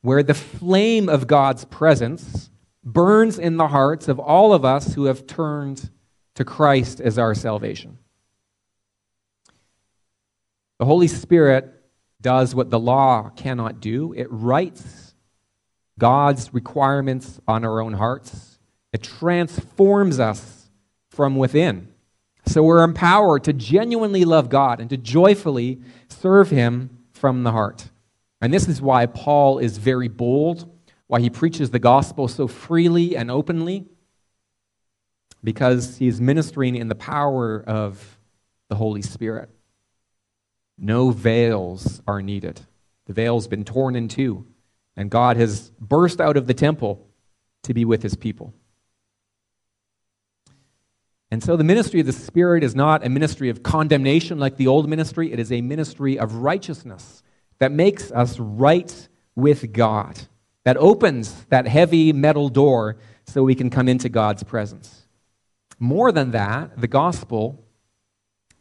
where 0.00 0.22
the 0.22 0.32
flame 0.32 1.08
of 1.08 1.26
God's 1.26 1.64
presence 1.64 2.50
burns 2.84 3.36
in 3.36 3.56
the 3.56 3.68
hearts 3.68 4.06
of 4.06 4.20
all 4.20 4.52
of 4.52 4.64
us 4.64 4.94
who 4.94 5.06
have 5.06 5.26
turned 5.26 5.90
to 6.36 6.44
Christ 6.44 7.00
as 7.00 7.18
our 7.18 7.34
salvation. 7.34 7.98
The 10.78 10.84
Holy 10.84 11.08
Spirit 11.08 11.82
does 12.20 12.54
what 12.54 12.70
the 12.70 12.78
law 12.78 13.30
cannot 13.30 13.80
do 13.80 14.12
it 14.12 14.28
writes 14.30 15.03
God's 15.98 16.52
requirements 16.52 17.40
on 17.46 17.64
our 17.64 17.80
own 17.80 17.94
hearts, 17.94 18.58
it 18.92 19.02
transforms 19.02 20.18
us 20.18 20.70
from 21.10 21.36
within. 21.36 21.88
So 22.46 22.62
we're 22.62 22.84
empowered 22.84 23.44
to 23.44 23.52
genuinely 23.52 24.24
love 24.24 24.48
God 24.48 24.80
and 24.80 24.90
to 24.90 24.96
joyfully 24.96 25.80
serve 26.08 26.50
Him 26.50 26.98
from 27.12 27.42
the 27.42 27.52
heart. 27.52 27.90
And 28.40 28.52
this 28.52 28.68
is 28.68 28.82
why 28.82 29.06
Paul 29.06 29.58
is 29.58 29.78
very 29.78 30.08
bold, 30.08 30.70
why 31.06 31.20
he 31.20 31.30
preaches 31.30 31.70
the 31.70 31.78
gospel 31.78 32.28
so 32.28 32.46
freely 32.46 33.16
and 33.16 33.30
openly, 33.30 33.86
because 35.42 35.96
he's 35.96 36.20
ministering 36.20 36.74
in 36.74 36.88
the 36.88 36.94
power 36.94 37.62
of 37.66 38.18
the 38.68 38.76
Holy 38.76 39.00
Spirit. 39.00 39.48
No 40.76 41.10
veils 41.10 42.02
are 42.06 42.20
needed. 42.20 42.60
The 43.06 43.12
veil's 43.12 43.46
been 43.46 43.64
torn 43.64 43.96
in 43.96 44.08
two, 44.08 44.46
and 44.96 45.10
God 45.10 45.36
has 45.36 45.70
burst 45.80 46.20
out 46.20 46.36
of 46.36 46.46
the 46.46 46.54
temple 46.54 47.06
to 47.64 47.74
be 47.74 47.84
with 47.84 48.02
his 48.02 48.14
people. 48.14 48.54
And 51.30 51.42
so 51.42 51.56
the 51.56 51.64
ministry 51.64 52.00
of 52.00 52.06
the 52.06 52.12
Spirit 52.12 52.62
is 52.62 52.76
not 52.76 53.04
a 53.04 53.08
ministry 53.08 53.48
of 53.48 53.62
condemnation 53.62 54.38
like 54.38 54.56
the 54.56 54.68
old 54.68 54.88
ministry, 54.88 55.32
it 55.32 55.40
is 55.40 55.50
a 55.50 55.60
ministry 55.62 56.18
of 56.18 56.34
righteousness 56.36 57.22
that 57.58 57.72
makes 57.72 58.12
us 58.12 58.38
right 58.38 59.08
with 59.34 59.72
God, 59.72 60.20
that 60.64 60.76
opens 60.76 61.44
that 61.46 61.66
heavy 61.66 62.12
metal 62.12 62.48
door 62.48 62.98
so 63.26 63.42
we 63.42 63.54
can 63.54 63.70
come 63.70 63.88
into 63.88 64.08
God's 64.08 64.44
presence. 64.44 65.06
More 65.80 66.12
than 66.12 66.30
that, 66.30 66.80
the 66.80 66.86
gospel, 66.86 67.64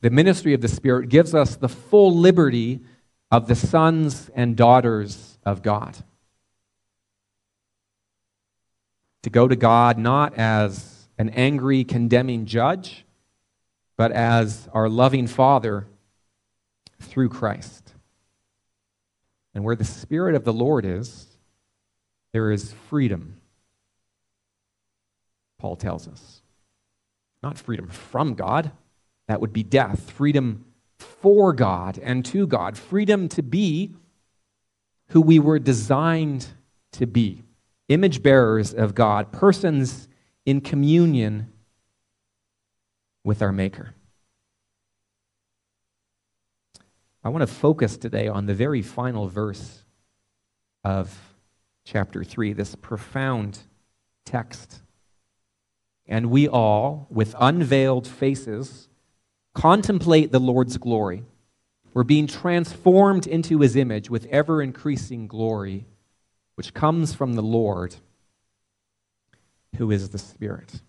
the 0.02 0.10
ministry 0.10 0.54
of 0.54 0.62
the 0.62 0.68
Spirit, 0.68 1.10
gives 1.10 1.36
us 1.36 1.56
the 1.56 1.70
full 1.70 2.16
liberty 2.16 2.82
of 3.30 3.48
the 3.48 3.56
sons 3.56 4.32
and 4.34 4.56
daughters 4.56 5.38
of 5.46 5.62
God. 5.62 5.98
To 9.24 9.30
go 9.30 9.48
to 9.48 9.56
God 9.56 9.98
not 9.98 10.36
as 10.36 11.08
an 11.18 11.30
angry, 11.30 11.84
condemning 11.84 12.46
judge, 12.46 13.06
but 13.98 14.12
as 14.12 14.68
our 14.74 14.90
loving 14.90 15.28
Father 15.28 15.88
through 17.00 17.30
Christ. 17.30 17.94
And 19.54 19.64
where 19.64 19.76
the 19.76 19.86
Spirit 19.86 20.36
of 20.36 20.44
the 20.44 20.54
Lord 20.54 20.86
is, 20.86 21.28
there 22.32 22.52
is 22.52 22.74
freedom, 22.90 23.40
Paul 25.60 25.76
tells 25.76 26.08
us. 26.08 26.42
Not 27.42 27.58
freedom 27.58 27.88
from 27.90 28.34
God, 28.34 28.72
that 29.28 29.40
would 29.40 29.54
be 29.54 29.64
death. 29.64 30.12
Freedom 30.12 30.66
for 30.98 31.54
God 31.54 32.00
and 32.00 32.26
to 32.26 32.48
God. 32.48 32.78
Freedom 32.78 33.30
to 33.30 33.44
be 33.44 33.94
who 35.10 35.22
we 35.22 35.40
were 35.40 35.60
designed 35.60 36.48
to 36.94 37.06
be 37.06 37.43
image 37.90 38.24
bearers 38.24 38.74
of 38.74 38.96
God, 38.96 39.32
persons 39.32 40.08
in 40.46 40.62
communion 40.62 41.52
with 43.24 43.42
our 43.42 43.52
Maker. 43.52 43.94
I 47.24 47.30
want 47.30 47.42
to 47.42 47.48
focus 47.48 47.96
today 47.96 48.28
on 48.28 48.46
the 48.46 48.54
very 48.54 48.82
final 48.82 49.28
verse 49.28 49.84
of 50.84 51.36
chapter 51.86 52.24
3, 52.24 52.54
this 52.54 52.76
profound 52.76 53.60
text. 54.26 54.82
And 56.06 56.30
we 56.30 56.50
all, 56.50 57.08
with 57.10 57.34
unveiled 57.40 58.08
faces, 58.08 58.90
contemplate 59.54 60.34
the 60.34 60.40
Lord's 60.40 60.78
glory, 60.78 61.24
We're 61.94 62.04
being 62.04 62.28
transformed 62.28 63.28
into 63.28 63.60
his 63.60 63.76
image 63.76 64.10
with 64.10 64.26
ever 64.28 64.62
increasing 64.62 65.28
glory, 65.28 65.86
which 66.56 66.74
comes 66.74 67.14
from 67.14 67.34
the 67.34 67.42
Lord, 67.42 67.96
who 69.78 69.92
is 69.92 70.10
the 70.10 70.20
Spirit. 70.20 70.82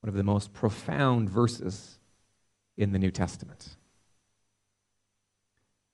One 0.00 0.08
of 0.08 0.14
the 0.14 0.24
most 0.24 0.52
profound 0.52 1.28
verses 1.28 1.98
in 2.76 2.92
the 2.92 2.98
New 2.98 3.10
Testament. 3.10 3.76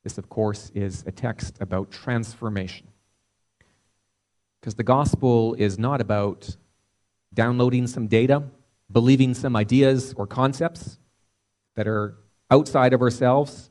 This, 0.05 0.19
of 0.19 0.29
course, 0.29 0.71
is 0.75 1.03
a 1.07 1.11
text 1.11 1.57
about 1.61 1.91
transformation. 1.91 2.87
Because 4.61 4.77
the 4.77 4.85
gospel 4.85 5.55
is 5.55 5.79
not 5.79 6.01
about 6.01 6.57
downloading 7.35 7.87
some 7.87 8.07
data, 8.07 8.45
believing 8.91 9.35
some 9.35 9.57
ideas 9.57 10.15
or 10.17 10.27
concepts 10.27 10.99
that 11.75 11.89
are 11.89 12.17
outside 12.51 12.93
of 12.93 13.03
ourselves. 13.03 13.71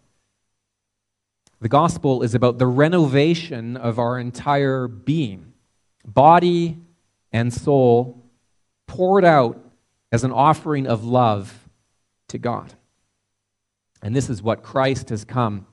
The 1.65 1.69
gospel 1.69 2.21
is 2.21 2.35
about 2.35 2.59
the 2.59 2.67
renovation 2.67 3.75
of 3.75 3.97
our 3.97 4.19
entire 4.19 4.87
being, 4.87 5.53
body 6.05 6.77
and 7.31 7.51
soul, 7.51 8.23
poured 8.85 9.25
out 9.25 9.59
as 10.11 10.23
an 10.23 10.31
offering 10.31 10.85
of 10.85 11.05
love 11.05 11.67
to 12.27 12.37
God. 12.37 12.75
And 14.03 14.15
this 14.15 14.29
is 14.29 14.43
what 14.43 14.61
Christ 14.61 15.09
has 15.09 15.25
come, 15.25 15.65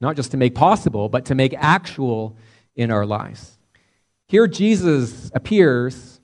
not 0.00 0.14
just 0.14 0.30
to 0.30 0.36
make 0.36 0.54
possible, 0.54 1.08
but 1.08 1.24
to 1.24 1.34
make 1.34 1.52
actual 1.58 2.36
in 2.76 2.92
our 2.92 3.04
lives. 3.04 3.58
Here, 4.28 4.46
Jesus 4.46 5.32
appears, 5.34 6.20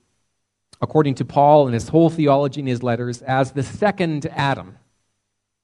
according 0.81 1.17
to 1.17 1.25
Paul 1.25 1.67
and 1.67 1.75
his 1.75 1.89
whole 1.89 2.11
theology 2.11 2.61
in 2.61 2.69
his 2.69 2.85
letters, 2.85 3.23
as 3.23 3.51
the 3.51 3.65
second 3.65 4.27
Adam. 4.27 4.78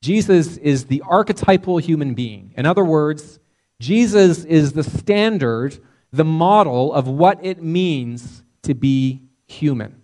Jesus 0.05 0.59
is 0.59 0.85
the 0.85 1.03
archetypal 1.09 1.79
human 1.79 2.13
being. 2.13 2.53
In 2.59 2.67
other 2.67 2.85
words, 2.85 3.39
Jesus 3.81 4.45
is 4.45 4.75
the 4.75 4.83
standard, 4.83 5.79
the 6.13 6.27
model 6.27 6.93
of 6.93 7.09
what 7.09 7.43
it 7.43 7.63
means 7.63 8.43
to 8.65 8.75
be 8.75 9.23
human. 9.47 10.03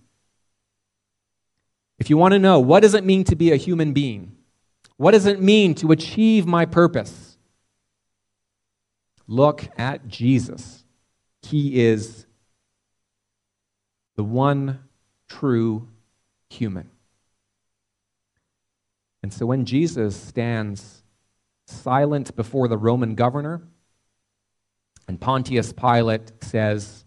If 1.99 2.09
you 2.09 2.17
want 2.17 2.33
to 2.33 2.39
know 2.39 2.61
what 2.61 2.81
does 2.81 2.95
it 2.95 3.05
mean 3.05 3.25
to 3.25 3.37
be 3.37 3.53
a 3.53 3.57
human 3.57 3.93
being? 3.93 4.39
What 4.97 5.11
does 5.11 5.27
it 5.27 5.39
mean 5.39 5.75
to 5.77 5.93
achieve 5.93 6.47
my 6.47 6.65
purpose? 6.65 7.37
Look 9.27 9.69
at 9.77 10.09
Jesus. 10.09 10.83
He 11.43 11.79
is 11.79 12.25
the 14.17 14.25
one 14.25 14.79
true 15.29 15.89
human. 16.49 16.89
And 19.23 19.33
so 19.33 19.47
when 19.47 19.65
Jesus 19.65 20.17
stands 20.17 21.03
silent 21.67 22.35
before 22.37 22.69
the 22.69 22.79
Roman 22.79 23.15
governor, 23.15 23.63
and 25.07 25.21
Pontius 25.21 25.73
Pilate 25.73 26.33
says, 26.43 27.05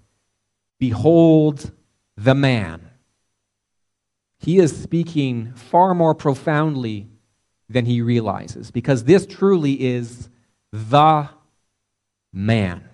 Behold 0.80 1.72
the 2.18 2.36
man. 2.36 2.90
He 4.40 4.60
is 4.60 4.76
speaking 4.76 5.54
far 5.54 5.96
more 5.96 6.14
profoundly 6.14 7.08
than 7.70 7.86
he 7.86 8.02
realizes, 8.02 8.72
because 8.72 9.06
this 9.06 9.26
truly 9.26 9.82
is 9.82 10.30
the 10.72 11.30
man. 12.34 12.90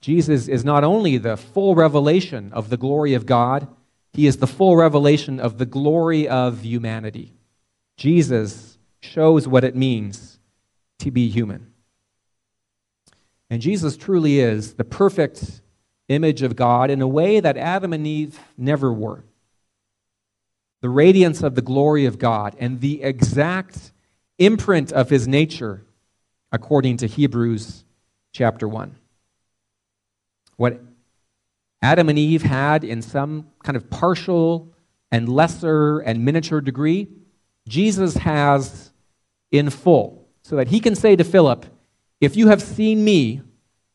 Jesus 0.00 0.48
is 0.48 0.64
not 0.64 0.84
only 0.84 1.16
the 1.16 1.36
full 1.36 1.74
revelation 1.74 2.52
of 2.52 2.68
the 2.68 2.76
glory 2.76 3.14
of 3.14 3.26
God, 3.26 3.66
he 4.12 4.26
is 4.26 4.36
the 4.36 4.46
full 4.46 4.76
revelation 4.76 5.40
of 5.40 5.58
the 5.58 5.66
glory 5.66 6.28
of 6.28 6.62
humanity. 6.62 7.35
Jesus 7.96 8.78
shows 9.00 9.48
what 9.48 9.64
it 9.64 9.74
means 9.74 10.38
to 10.98 11.10
be 11.10 11.28
human. 11.28 11.72
And 13.48 13.62
Jesus 13.62 13.96
truly 13.96 14.40
is 14.40 14.74
the 14.74 14.84
perfect 14.84 15.60
image 16.08 16.42
of 16.42 16.56
God 16.56 16.90
in 16.90 17.00
a 17.00 17.08
way 17.08 17.40
that 17.40 17.56
Adam 17.56 17.92
and 17.92 18.06
Eve 18.06 18.38
never 18.56 18.92
were. 18.92 19.24
The 20.82 20.88
radiance 20.88 21.42
of 21.42 21.54
the 21.54 21.62
glory 21.62 22.06
of 22.06 22.18
God 22.18 22.56
and 22.58 22.80
the 22.80 23.02
exact 23.02 23.92
imprint 24.38 24.92
of 24.92 25.10
his 25.10 25.26
nature, 25.26 25.82
according 26.52 26.98
to 26.98 27.06
Hebrews 27.06 27.84
chapter 28.32 28.68
1. 28.68 28.94
What 30.56 30.80
Adam 31.82 32.08
and 32.08 32.18
Eve 32.18 32.42
had 32.42 32.84
in 32.84 33.02
some 33.02 33.48
kind 33.62 33.76
of 33.76 33.90
partial 33.90 34.72
and 35.10 35.28
lesser 35.28 36.00
and 36.00 36.24
miniature 36.24 36.60
degree, 36.60 37.08
Jesus 37.68 38.16
has 38.18 38.90
in 39.50 39.70
full, 39.70 40.28
so 40.42 40.56
that 40.56 40.68
he 40.68 40.80
can 40.80 40.94
say 40.94 41.16
to 41.16 41.24
Philip, 41.24 41.66
If 42.20 42.36
you 42.36 42.48
have 42.48 42.62
seen 42.62 43.04
me, 43.04 43.42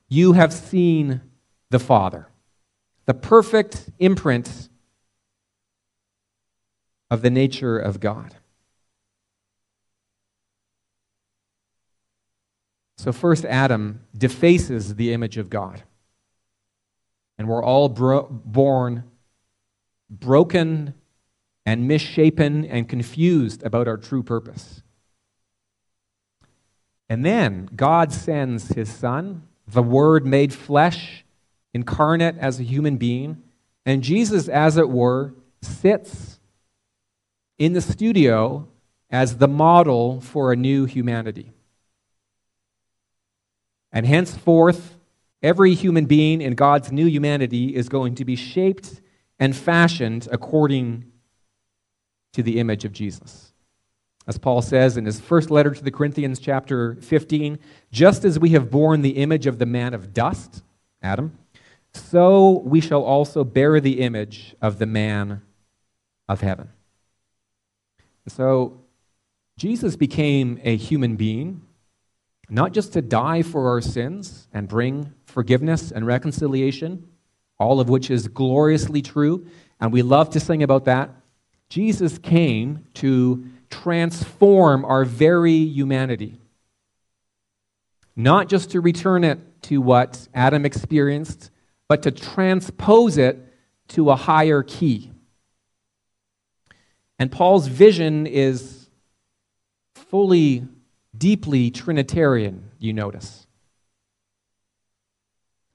you 0.09 0.33
have 0.33 0.51
seen 0.51 1.21
the 1.69 1.79
Father. 1.79 2.27
The 3.05 3.13
perfect 3.13 3.89
imprint 3.99 4.69
of 7.09 7.21
the 7.21 7.29
nature 7.29 7.77
of 7.77 7.99
God. 7.99 8.35
So, 12.97 13.11
first, 13.11 13.45
Adam 13.45 14.01
defaces 14.15 14.95
the 14.95 15.11
image 15.11 15.37
of 15.37 15.49
God. 15.49 15.83
And 17.37 17.47
we're 17.47 17.63
all 17.63 17.89
bro- 17.89 18.27
born 18.29 19.05
broken 20.09 20.93
and 21.65 21.87
misshapen 21.87 22.65
and 22.65 22.89
confused 22.89 23.63
about 23.63 23.87
our 23.87 23.97
true 23.97 24.23
purpose. 24.23 24.81
And 27.09 27.25
then 27.25 27.69
God 27.75 28.11
sends 28.11 28.69
his 28.69 28.89
son, 28.89 29.47
the 29.67 29.83
Word 29.83 30.25
made 30.25 30.53
flesh, 30.53 31.25
incarnate 31.73 32.37
as 32.37 32.59
a 32.59 32.63
human 32.63 32.97
being. 32.97 33.43
And 33.85 34.01
Jesus, 34.01 34.47
as 34.47 34.77
it 34.77 34.89
were, 34.89 35.33
sits 35.61 36.39
in 37.57 37.73
the 37.73 37.81
studio 37.81 38.67
as 39.09 39.37
the 39.37 39.47
model 39.47 40.21
for 40.21 40.51
a 40.51 40.55
new 40.55 40.85
humanity. 40.85 41.51
And 43.91 44.05
henceforth, 44.05 44.97
every 45.43 45.73
human 45.73 46.05
being 46.05 46.41
in 46.41 46.55
God's 46.55 46.91
new 46.91 47.05
humanity 47.05 47.75
is 47.75 47.89
going 47.89 48.15
to 48.15 48.25
be 48.25 48.35
shaped 48.35 49.01
and 49.37 49.55
fashioned 49.55 50.29
according 50.31 51.10
to 52.33 52.43
the 52.43 52.59
image 52.59 52.85
of 52.85 52.93
Jesus. 52.93 53.53
As 54.27 54.37
Paul 54.37 54.61
says 54.61 54.97
in 54.97 55.05
his 55.05 55.19
first 55.19 55.49
letter 55.49 55.71
to 55.71 55.83
the 55.83 55.91
Corinthians, 55.91 56.39
chapter 56.39 56.95
15, 57.01 57.57
just 57.91 58.23
as 58.23 58.39
we 58.39 58.49
have 58.49 58.69
borne 58.69 59.01
the 59.01 59.17
image 59.17 59.47
of 59.47 59.57
the 59.57 59.65
man 59.65 59.93
of 59.93 60.13
dust, 60.13 60.63
Adam, 61.01 61.37
so 61.93 62.61
we 62.63 62.79
shall 62.79 63.03
also 63.03 63.43
bear 63.43 63.79
the 63.79 63.99
image 63.99 64.55
of 64.61 64.77
the 64.79 64.85
man 64.85 65.41
of 66.29 66.41
heaven. 66.41 66.69
So 68.27 68.81
Jesus 69.57 69.95
became 69.95 70.59
a 70.63 70.77
human 70.77 71.15
being, 71.15 71.61
not 72.49 72.73
just 72.73 72.93
to 72.93 73.01
die 73.01 73.41
for 73.41 73.69
our 73.69 73.81
sins 73.81 74.47
and 74.53 74.67
bring 74.67 75.13
forgiveness 75.25 75.91
and 75.91 76.05
reconciliation, 76.05 77.07
all 77.59 77.79
of 77.79 77.89
which 77.89 78.09
is 78.09 78.27
gloriously 78.27 79.01
true, 79.01 79.45
and 79.79 79.91
we 79.91 80.01
love 80.01 80.29
to 80.31 80.39
sing 80.39 80.63
about 80.63 80.85
that. 80.85 81.09
Jesus 81.71 82.17
came 82.17 82.85
to 82.95 83.45
transform 83.69 84.83
our 84.83 85.05
very 85.05 85.53
humanity. 85.53 86.37
Not 88.13 88.49
just 88.49 88.71
to 88.71 88.81
return 88.81 89.23
it 89.23 89.39
to 89.63 89.79
what 89.79 90.27
Adam 90.33 90.65
experienced, 90.65 91.49
but 91.87 92.03
to 92.03 92.11
transpose 92.11 93.17
it 93.17 93.39
to 93.87 94.09
a 94.09 94.17
higher 94.17 94.63
key. 94.63 95.11
And 97.17 97.31
Paul's 97.31 97.67
vision 97.67 98.27
is 98.27 98.89
fully, 99.95 100.67
deeply 101.17 101.71
Trinitarian, 101.71 102.69
you 102.79 102.91
notice. 102.91 103.47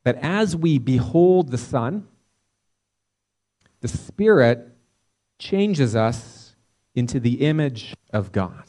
That 0.04 0.18
as 0.20 0.54
we 0.54 0.76
behold 0.78 1.50
the 1.50 1.56
Son, 1.56 2.06
the 3.80 3.88
Spirit 3.88 4.74
changes 5.38 5.94
us 5.94 6.54
into 6.94 7.20
the 7.20 7.46
image 7.46 7.94
of 8.12 8.32
God. 8.32 8.64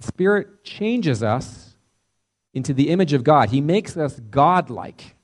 Spirit 0.00 0.64
changes 0.64 1.22
us 1.22 1.74
into 2.52 2.74
the 2.74 2.88
image 2.90 3.12
of 3.12 3.22
God. 3.22 3.50
He 3.50 3.60
makes 3.60 3.96
us 3.96 4.18
godlike. 4.18 5.14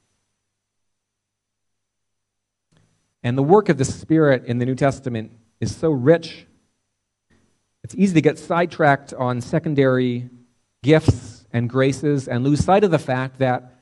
And 3.23 3.37
the 3.37 3.43
work 3.43 3.69
of 3.69 3.79
the 3.79 3.85
Spirit 3.85 4.45
in 4.45 4.59
the 4.59 4.67
New 4.67 4.75
Testament 4.75 5.33
is 5.61 5.75
so 5.75 5.91
rich. 5.91 6.47
It's 7.83 7.95
easy 7.95 8.15
to 8.15 8.21
get 8.21 8.39
sidetracked 8.39 9.13
on 9.15 9.41
secondary 9.41 10.31
gifts 10.83 11.47
and 11.53 11.69
graces 11.69 12.29
and 12.29 12.45
lose 12.45 12.65
sight 12.65 12.85
of 12.85 12.91
the 12.91 12.99
fact 12.99 13.39
that 13.39 13.81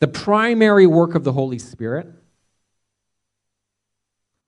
the 0.00 0.08
primary 0.08 0.86
work 0.86 1.14
of 1.14 1.24
the 1.24 1.32
Holy 1.32 1.58
Spirit 1.58 2.08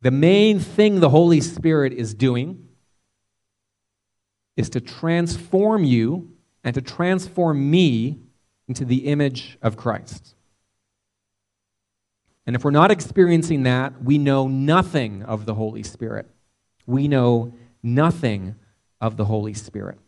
the 0.07 0.12
main 0.12 0.61
thing 0.61 1.01
the 1.01 1.09
Holy 1.09 1.40
Spirit 1.40 1.92
is 1.92 2.14
doing 2.14 2.69
is 4.57 4.71
to 4.71 4.81
transform 4.81 5.83
you 5.83 6.31
and 6.62 6.75
to 6.77 6.81
transform 6.81 7.69
me 7.69 8.21
into 8.69 8.85
the 8.85 9.09
image 9.09 9.59
of 9.62 9.77
Christ. 9.77 10.37
And 12.47 12.55
if 12.55 12.62
we're 12.62 12.71
not 12.71 12.92
experiencing 12.92 13.64
that, 13.64 14.01
we 14.01 14.16
know 14.16 14.47
nothing 14.47 15.25
of 15.25 15.45
the 15.45 15.55
Holy 15.55 15.83
Spirit. 15.83 16.31
We 16.87 17.09
know 17.09 17.53
nothing 17.83 18.55
of 19.01 19.16
the 19.16 19.25
Holy 19.25 19.55
Spirit. 19.55 19.99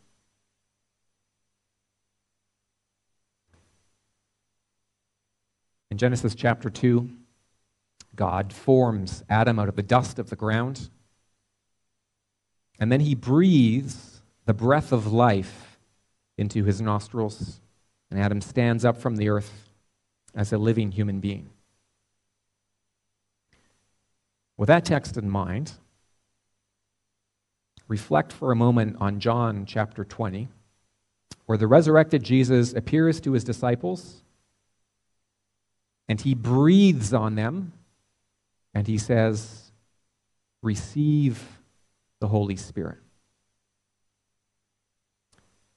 In 5.91 5.97
Genesis 5.97 6.35
chapter 6.35 6.69
2, 6.69 7.09
God 8.19 8.51
forms 8.51 9.23
Adam 9.29 9.59
out 9.59 9.69
of 9.69 9.77
the 9.77 9.81
dust 9.81 10.19
of 10.19 10.29
the 10.29 10.35
ground, 10.35 10.89
and 12.77 12.91
then 12.91 12.99
he 12.99 13.15
breathes 13.15 14.21
the 14.43 14.53
breath 14.53 14.91
of 14.91 15.13
life 15.13 15.79
into 16.37 16.65
his 16.65 16.81
nostrils, 16.81 17.61
and 18.11 18.19
Adam 18.19 18.41
stands 18.41 18.83
up 18.83 18.97
from 18.97 19.15
the 19.15 19.29
earth 19.29 19.69
as 20.35 20.51
a 20.51 20.57
living 20.57 20.91
human 20.91 21.21
being. 21.21 21.49
With 24.57 24.67
that 24.67 24.83
text 24.83 25.15
in 25.15 25.29
mind, 25.29 25.71
reflect 27.87 28.33
for 28.33 28.51
a 28.51 28.55
moment 28.55 28.97
on 28.99 29.21
John 29.21 29.65
chapter 29.65 30.03
20, 30.03 30.49
where 31.45 31.57
the 31.57 31.67
resurrected 31.67 32.23
Jesus 32.23 32.73
appears 32.73 33.21
to 33.21 33.31
his 33.31 33.45
disciples 33.45 34.23
and 36.09 36.19
he 36.19 36.33
breathes 36.33 37.13
on 37.13 37.35
them 37.35 37.71
and 38.73 38.87
he 38.87 38.97
says, 38.97 39.71
Receive 40.61 41.59
the 42.19 42.27
Holy 42.27 42.55
Spirit. 42.55 42.99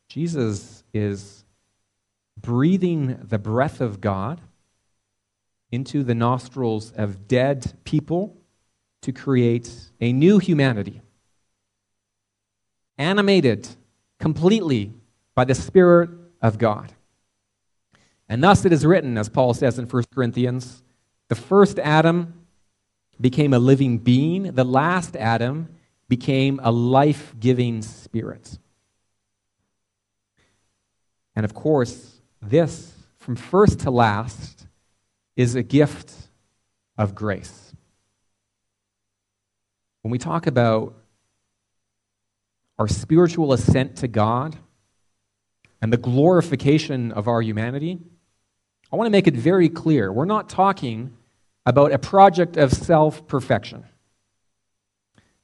Jesus 0.08 0.84
is 0.92 1.44
breathing 2.38 3.18
the 3.22 3.38
breath 3.38 3.80
of 3.80 4.00
God 4.00 4.40
into 5.70 6.02
the 6.02 6.14
nostrils 6.14 6.92
of 6.92 7.26
dead 7.28 7.72
people 7.84 8.36
to 9.00 9.12
create 9.12 9.72
a 10.00 10.12
new 10.12 10.38
humanity, 10.38 11.00
animated 12.98 13.68
completely 14.18 14.92
by 15.34 15.44
the 15.44 15.54
Spirit 15.54 16.10
of 16.42 16.58
God. 16.58 16.92
And 18.28 18.42
thus 18.42 18.64
it 18.64 18.72
is 18.72 18.84
written, 18.84 19.16
as 19.16 19.28
Paul 19.28 19.54
says 19.54 19.78
in 19.78 19.86
1 19.86 20.04
Corinthians, 20.14 20.82
the 21.28 21.34
first 21.34 21.78
Adam 21.78 22.41
became 23.20 23.52
a 23.52 23.58
living 23.58 23.98
being, 23.98 24.52
the 24.52 24.64
last 24.64 25.16
Adam 25.16 25.68
became 26.08 26.60
a 26.62 26.70
life 26.70 27.34
giving 27.38 27.82
spirit. 27.82 28.58
And 31.34 31.44
of 31.44 31.54
course, 31.54 32.20
this, 32.40 32.92
from 33.18 33.36
first 33.36 33.80
to 33.80 33.90
last, 33.90 34.66
is 35.36 35.54
a 35.54 35.62
gift 35.62 36.12
of 36.98 37.14
grace. 37.14 37.74
When 40.02 40.10
we 40.10 40.18
talk 40.18 40.46
about 40.46 40.94
our 42.78 42.88
spiritual 42.88 43.52
ascent 43.52 43.96
to 43.96 44.08
God 44.08 44.56
and 45.80 45.92
the 45.92 45.96
glorification 45.96 47.12
of 47.12 47.28
our 47.28 47.40
humanity, 47.40 48.00
I 48.92 48.96
want 48.96 49.06
to 49.06 49.12
make 49.12 49.26
it 49.26 49.34
very 49.34 49.68
clear. 49.68 50.12
We're 50.12 50.24
not 50.24 50.48
talking 50.48 51.16
about 51.64 51.92
a 51.92 51.98
project 51.98 52.56
of 52.56 52.72
self 52.72 53.26
perfection 53.26 53.84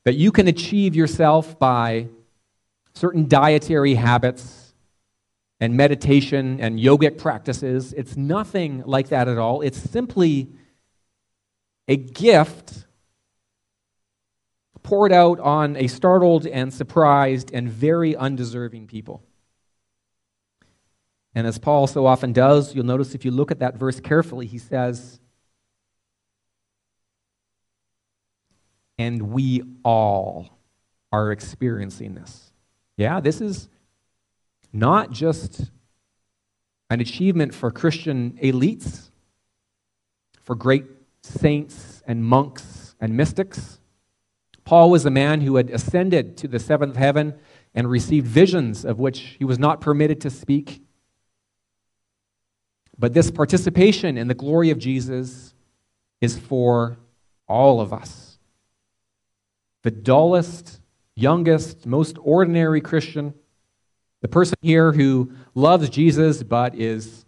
that 0.05 0.15
you 0.15 0.33
can 0.33 0.49
achieve 0.49 0.97
yourself 0.97 1.59
by 1.59 2.09
certain 2.95 3.29
dietary 3.29 3.95
habits 3.95 4.73
and 5.61 5.77
meditation 5.77 6.61
and 6.61 6.79
yogic 6.79 7.19
practices. 7.19 7.93
It's 7.93 8.17
nothing 8.17 8.83
like 8.87 9.09
that 9.09 9.29
at 9.29 9.39
all. 9.39 9.61
It's 9.61 9.79
simply 9.79 10.49
a 11.87 11.97
gift 11.97 12.87
poured 14.83 15.13
out 15.13 15.41
on 15.41 15.77
a 15.77 15.87
startled 15.89 16.47
and 16.47 16.73
surprised 16.73 17.51
and 17.53 17.69
very 17.69 18.17
undeserving 18.17 18.87
people. 18.87 19.23
And 21.35 21.47
as 21.47 21.59
Paul 21.59 21.87
so 21.87 22.07
often 22.07 22.33
does, 22.33 22.75
you'll 22.75 22.87
notice 22.87 23.15
if 23.15 23.25
you 23.25 23.31
look 23.31 23.51
at 23.51 23.59
that 23.59 23.77
verse 23.77 24.01
carefully, 24.01 24.47
he 24.47 24.59
says, 24.59 25.21
And 28.99 29.31
we 29.31 29.63
all 29.85 30.59
are 31.13 31.33
experiencing 31.33 32.15
this. 32.15 32.53
Yeah, 32.97 33.21
this 33.21 33.41
is 33.41 33.69
not 34.73 35.13
just 35.13 35.71
an 36.91 37.01
achievement 37.01 37.55
for 37.55 37.71
Christian 37.71 38.39
elites, 38.43 39.11
for 40.43 40.55
great 40.55 40.87
saints 41.23 42.03
and 42.07 42.25
monks 42.25 42.95
and 43.01 43.17
mystics. 43.17 43.79
Paul 44.65 44.91
was 44.91 45.07
a 45.07 45.11
man 45.11 45.43
who 45.43 45.57
had 45.57 45.71
ascended 45.71 46.37
to 46.39 46.49
the 46.49 46.59
seventh 46.59 46.97
heaven 46.97 47.35
and 47.75 47.89
received 47.89 48.27
visions 48.27 48.85
of 48.85 48.99
which 48.99 49.37
he 49.39 49.45
was 49.45 49.59
not 49.59 49.81
permitted 49.81 50.21
to 50.23 50.31
speak. 50.31 50.83
But 52.99 53.15
this 53.15 53.31
participation 53.31 54.19
in 54.19 54.29
the 54.29 54.35
glory 54.35 54.71
of 54.71 54.79
Jesus 54.79 55.55
is 56.21 56.37
for 56.37 56.99
all 57.47 57.81
of 57.81 57.93
us. 57.93 58.28
The 59.83 59.91
dullest, 59.91 60.81
youngest, 61.15 61.87
most 61.87 62.17
ordinary 62.21 62.81
Christian, 62.81 63.35
the 64.21 64.29
person 64.29 64.57
here 64.61 64.93
who 64.93 65.33
loves 65.55 65.89
Jesus 65.89 66.43
but 66.43 66.75
is 66.75 67.25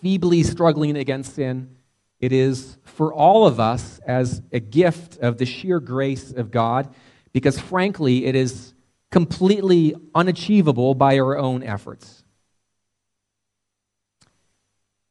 feebly 0.00 0.42
struggling 0.42 0.96
against 0.96 1.34
sin, 1.34 1.76
it 2.20 2.32
is 2.32 2.78
for 2.84 3.12
all 3.12 3.46
of 3.46 3.60
us 3.60 4.00
as 4.06 4.40
a 4.52 4.60
gift 4.60 5.18
of 5.18 5.36
the 5.36 5.44
sheer 5.44 5.80
grace 5.80 6.32
of 6.32 6.50
God, 6.50 6.94
because 7.32 7.58
frankly, 7.58 8.24
it 8.24 8.34
is 8.34 8.72
completely 9.10 9.94
unachievable 10.14 10.94
by 10.94 11.18
our 11.18 11.36
own 11.36 11.62
efforts. 11.62 12.24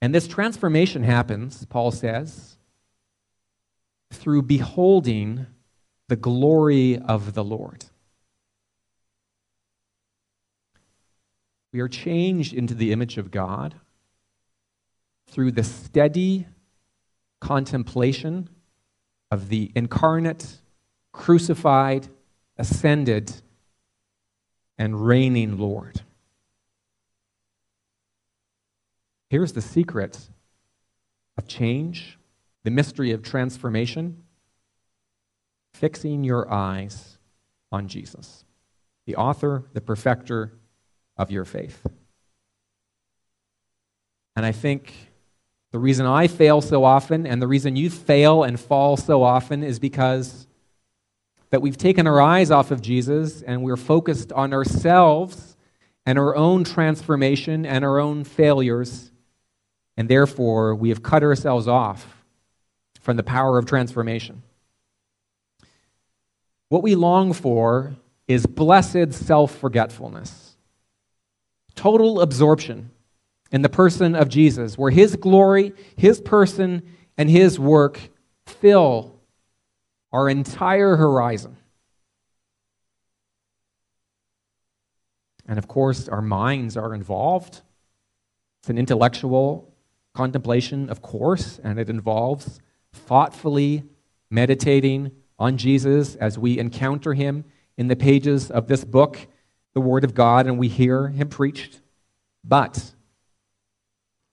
And 0.01 0.13
this 0.13 0.27
transformation 0.27 1.03
happens, 1.03 1.65
Paul 1.65 1.91
says, 1.91 2.57
through 4.11 4.41
beholding 4.41 5.45
the 6.09 6.15
glory 6.15 6.97
of 6.97 7.33
the 7.33 7.43
Lord. 7.43 7.85
We 11.71 11.79
are 11.79 11.87
changed 11.87 12.53
into 12.53 12.73
the 12.73 12.91
image 12.91 13.17
of 13.17 13.31
God 13.31 13.75
through 15.27 15.51
the 15.51 15.63
steady 15.63 16.45
contemplation 17.41 18.49
of 19.31 19.49
the 19.49 19.71
incarnate, 19.75 20.59
crucified, 21.11 22.07
ascended, 22.57 23.33
and 24.77 25.05
reigning 25.05 25.57
Lord. 25.57 26.01
Here's 29.29 29.53
the 29.53 29.61
secret 29.61 30.29
of 31.37 31.47
change, 31.47 32.19
the 32.63 32.69
mystery 32.69 33.11
of 33.11 33.23
transformation 33.23 34.22
fixing 35.83 36.23
your 36.23 36.49
eyes 36.49 37.17
on 37.69 37.89
Jesus, 37.89 38.45
the 39.05 39.17
author, 39.17 39.65
the 39.73 39.81
perfecter 39.81 40.53
of 41.17 41.29
your 41.29 41.43
faith. 41.43 41.85
And 44.37 44.45
I 44.45 44.53
think 44.53 44.93
the 45.73 45.79
reason 45.79 46.05
I 46.05 46.27
fail 46.27 46.61
so 46.61 46.85
often 46.85 47.27
and 47.27 47.41
the 47.41 47.49
reason 47.49 47.75
you 47.75 47.89
fail 47.89 48.43
and 48.43 48.57
fall 48.57 48.95
so 48.95 49.23
often 49.23 49.61
is 49.61 49.77
because 49.77 50.47
that 51.49 51.61
we've 51.61 51.75
taken 51.75 52.07
our 52.07 52.21
eyes 52.21 52.49
off 52.49 52.71
of 52.71 52.81
Jesus 52.81 53.41
and 53.41 53.61
we're 53.61 53.75
focused 53.75 54.31
on 54.31 54.53
ourselves 54.53 55.57
and 56.05 56.17
our 56.17 56.33
own 56.33 56.63
transformation 56.63 57.65
and 57.65 57.83
our 57.83 57.99
own 57.99 58.23
failures. 58.23 59.11
And 59.97 60.07
therefore, 60.07 60.75
we 60.75 60.87
have 60.87 61.03
cut 61.03 61.23
ourselves 61.23 61.67
off 61.67 62.23
from 63.01 63.17
the 63.17 63.23
power 63.23 63.57
of 63.57 63.65
transformation. 63.65 64.43
What 66.73 66.81
we 66.81 66.95
long 66.95 67.33
for 67.33 67.95
is 68.27 68.47
blessed 68.47 69.13
self 69.13 69.55
forgetfulness, 69.55 70.57
total 71.75 72.19
absorption 72.19 72.89
in 73.51 73.61
the 73.61 73.69
person 73.69 74.15
of 74.15 74.27
Jesus, 74.27 74.75
where 74.75 74.89
his 74.89 75.15
glory, 75.15 75.73
his 75.95 76.19
person, 76.19 76.81
and 77.15 77.29
his 77.29 77.59
work 77.59 77.99
fill 78.47 79.19
our 80.11 80.27
entire 80.27 80.95
horizon. 80.95 81.57
And 85.47 85.59
of 85.59 85.67
course, 85.67 86.09
our 86.09 86.23
minds 86.23 86.75
are 86.75 86.95
involved. 86.95 87.61
It's 88.61 88.71
an 88.71 88.79
intellectual 88.79 89.71
contemplation, 90.15 90.89
of 90.89 91.03
course, 91.03 91.59
and 91.63 91.77
it 91.77 91.91
involves 91.91 92.59
thoughtfully 92.91 93.83
meditating 94.31 95.11
on 95.43 95.57
Jesus 95.57 96.15
as 96.15 96.39
we 96.39 96.57
encounter 96.57 97.13
him 97.13 97.43
in 97.77 97.89
the 97.89 97.95
pages 97.97 98.49
of 98.49 98.67
this 98.67 98.85
book 98.85 99.27
the 99.73 99.81
Word 99.81 100.03
of 100.03 100.13
God 100.13 100.47
and 100.47 100.57
we 100.57 100.67
hear 100.67 101.07
Him 101.09 101.29
preached. 101.29 101.81
But 102.43 102.93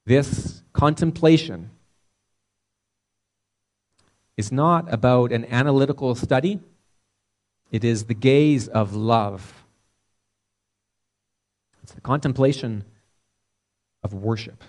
this 0.06 0.62
contemplation 0.72 1.70
is 4.36 4.52
not 4.52 4.92
about 4.92 5.32
an 5.32 5.44
analytical 5.46 6.14
study, 6.14 6.60
it 7.70 7.84
is 7.84 8.04
the 8.04 8.14
gaze 8.14 8.68
of 8.68 8.94
love. 8.94 9.64
It's 11.82 11.92
the 11.92 12.00
contemplation 12.00 12.84
of 14.02 14.12
worship. 14.14 14.62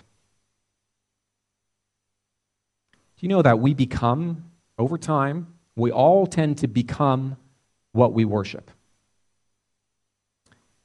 Do 3.16 3.26
you 3.26 3.28
know 3.28 3.42
that 3.42 3.60
we 3.60 3.74
become, 3.74 4.50
over 4.78 4.98
time, 4.98 5.54
we 5.76 5.90
all 5.90 6.26
tend 6.26 6.58
to 6.58 6.68
become 6.68 7.36
what 7.92 8.12
we 8.12 8.24
worship? 8.24 8.70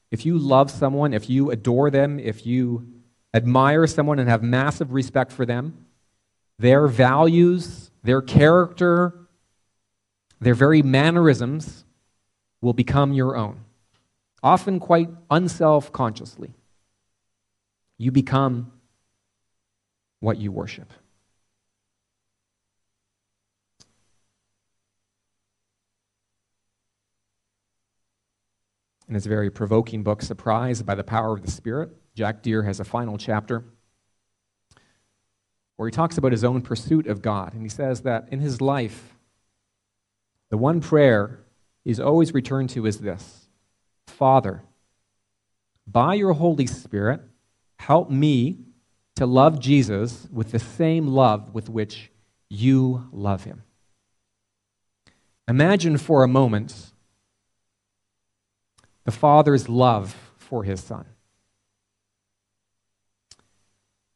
If 0.10 0.26
you 0.26 0.38
love 0.38 0.72
someone, 0.72 1.14
if 1.14 1.30
you 1.30 1.52
adore 1.52 1.90
them, 1.90 2.20
if 2.20 2.46
you 2.46 2.88
admire 3.34 3.86
someone 3.88 4.20
and 4.20 4.30
have 4.30 4.42
massive 4.42 4.94
respect 4.94 5.32
for 5.32 5.46
them, 5.46 5.86
their 6.60 6.88
values, 6.88 7.92
their 8.04 8.22
character, 8.22 9.14
their 10.40 10.56
very 10.56 10.82
mannerisms 10.82 11.84
will 12.62 12.74
become 12.74 13.14
your 13.14 13.36
own, 13.36 13.60
often 14.42 14.80
quite 14.80 15.10
unself 15.30 15.92
consciously. 15.92 16.54
You 17.98 18.12
become 18.12 18.72
what 20.20 20.38
you 20.38 20.52
worship. 20.52 20.92
In 29.08 29.14
his 29.14 29.26
very 29.26 29.50
provoking 29.50 30.04
book, 30.04 30.22
Surprised 30.22 30.86
by 30.86 30.96
the 30.96 31.04
Power 31.04 31.34
of 31.34 31.42
the 31.42 31.52
Spirit, 31.52 31.92
Jack 32.14 32.42
Deere 32.42 32.64
has 32.64 32.80
a 32.80 32.86
final 32.86 33.18
chapter 33.18 33.64
where 35.78 35.88
he 35.88 35.92
talks 35.92 36.18
about 36.18 36.32
his 36.32 36.44
own 36.44 36.62
pursuit 36.62 37.08
of 37.08 37.22
God. 37.22 37.54
And 37.54 37.62
he 37.62 37.70
says 37.70 38.02
that 38.02 38.28
in 38.32 38.40
his 38.40 38.60
life, 38.60 39.16
the 40.50 40.58
one 40.58 40.82
prayer 40.82 41.40
he's 41.86 42.00
always 42.00 42.34
returned 42.34 42.70
to 42.72 42.86
is 42.86 43.00
this 43.00 43.48
Father, 44.08 44.64
by 45.86 46.16
your 46.16 46.34
Holy 46.34 46.68
Spirit, 46.68 47.22
help 47.80 48.10
me 48.10 48.60
to 49.16 49.26
love 49.26 49.60
Jesus 49.60 50.28
with 50.32 50.52
the 50.52 50.60
same 50.60 51.08
love 51.08 51.54
with 51.54 51.70
which 51.70 52.12
you 52.50 53.08
love 53.12 53.46
him. 53.46 53.64
Imagine 55.48 55.98
for 55.98 56.24
a 56.24 56.28
moment 56.28 56.92
the 59.08 59.12
Father's 59.14 59.70
love 59.70 60.14
for 60.36 60.66
his 60.66 60.84
Son. 60.84 61.06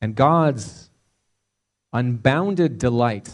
And 0.01 0.15
God's 0.15 0.89
unbounded 1.93 2.77
delight 2.77 3.31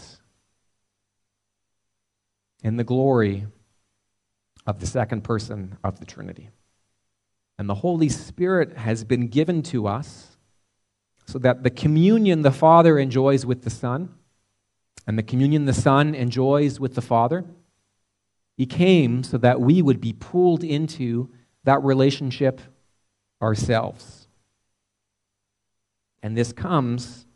in 2.62 2.76
the 2.76 2.84
glory 2.84 3.48
of 4.68 4.78
the 4.78 4.86
second 4.86 5.24
person 5.24 5.76
of 5.82 5.98
the 5.98 6.06
Trinity. 6.06 6.50
And 7.58 7.68
the 7.68 7.74
Holy 7.74 8.08
Spirit 8.08 8.76
has 8.76 9.02
been 9.02 9.26
given 9.26 9.62
to 9.64 9.88
us 9.88 10.36
so 11.26 11.40
that 11.40 11.64
the 11.64 11.70
communion 11.70 12.42
the 12.42 12.52
Father 12.52 13.00
enjoys 13.00 13.44
with 13.44 13.62
the 13.62 13.70
Son 13.70 14.14
and 15.08 15.18
the 15.18 15.24
communion 15.24 15.64
the 15.64 15.74
Son 15.74 16.14
enjoys 16.14 16.78
with 16.78 16.94
the 16.94 17.02
Father, 17.02 17.44
He 18.56 18.64
came 18.64 19.24
so 19.24 19.38
that 19.38 19.60
we 19.60 19.82
would 19.82 20.00
be 20.00 20.12
pulled 20.12 20.62
into 20.62 21.30
that 21.68 21.84
relationship 21.84 22.62
ourselves. 23.42 24.26
And 26.22 26.34
this 26.34 26.50
comes, 26.50 27.26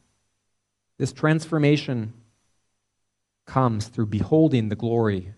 this 0.97 1.13
transformation 1.13 2.15
comes 3.45 3.89
through 3.89 4.07
beholding 4.07 4.71
the 4.71 4.75
glory 4.75 5.35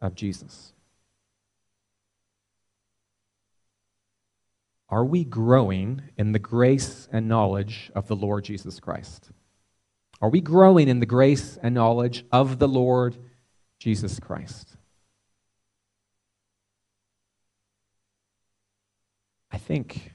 of 0.00 0.16
Jesus. 0.16 0.72
Are 4.88 5.04
we 5.04 5.22
growing 5.22 6.02
in 6.18 6.32
the 6.32 6.40
grace 6.40 7.08
and 7.12 7.28
knowledge 7.28 7.92
of 7.94 8.08
the 8.08 8.16
Lord 8.16 8.42
Jesus 8.42 8.80
Christ? 8.80 9.30
Are 10.20 10.28
we 10.28 10.40
growing 10.40 10.88
in 10.88 10.98
the 10.98 11.06
grace 11.06 11.56
and 11.62 11.72
knowledge 11.72 12.24
of 12.32 12.58
the 12.58 12.66
Lord 12.66 13.16
Jesus 13.78 14.18
Christ? 14.18 14.76
I 19.54 19.56
think, 19.56 20.10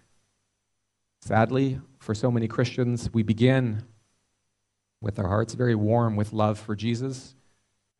sadly, 1.22 1.80
for 1.98 2.14
so 2.14 2.30
many 2.30 2.50
Christians, 2.50 3.10
we 3.14 3.24
begin 3.24 3.84
with 5.00 5.18
our 5.18 5.30
hearts 5.30 5.54
very 5.54 5.76
warm 5.76 6.18
with 6.18 6.34
love 6.34 6.60
for 6.60 6.76
Jesus. 6.76 7.36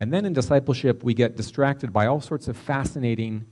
And 0.00 0.12
then 0.12 0.26
in 0.26 0.34
discipleship, 0.34 1.02
we 1.02 1.14
get 1.14 1.38
distracted 1.38 1.94
by 1.94 2.04
all 2.04 2.20
sorts 2.20 2.46
of 2.46 2.58
fascinating 2.58 3.46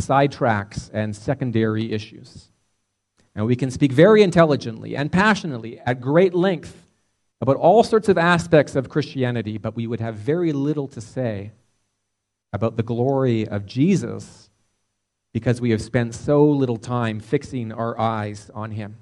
sidetracks 0.00 0.88
and 0.90 1.14
secondary 1.14 1.92
issues. 1.92 2.48
And 3.34 3.44
we 3.44 3.56
can 3.56 3.70
speak 3.70 3.92
very 3.92 4.22
intelligently 4.22 4.96
and 4.96 5.12
passionately 5.12 5.80
at 5.80 6.00
great 6.00 6.32
length 6.32 6.88
about 7.42 7.56
all 7.56 7.84
sorts 7.84 8.08
of 8.08 8.16
aspects 8.16 8.74
of 8.74 8.88
Christianity, 8.88 9.58
but 9.58 9.76
we 9.76 9.86
would 9.86 10.00
have 10.00 10.14
very 10.14 10.54
little 10.54 10.88
to 10.88 11.02
say 11.02 11.52
about 12.54 12.78
the 12.78 12.82
glory 12.82 13.46
of 13.46 13.66
Jesus 13.66 14.49
because 15.32 15.60
we 15.60 15.70
have 15.70 15.82
spent 15.82 16.14
so 16.14 16.44
little 16.44 16.76
time 16.76 17.20
fixing 17.20 17.72
our 17.72 17.98
eyes 17.98 18.50
on 18.54 18.72
Him. 18.72 18.96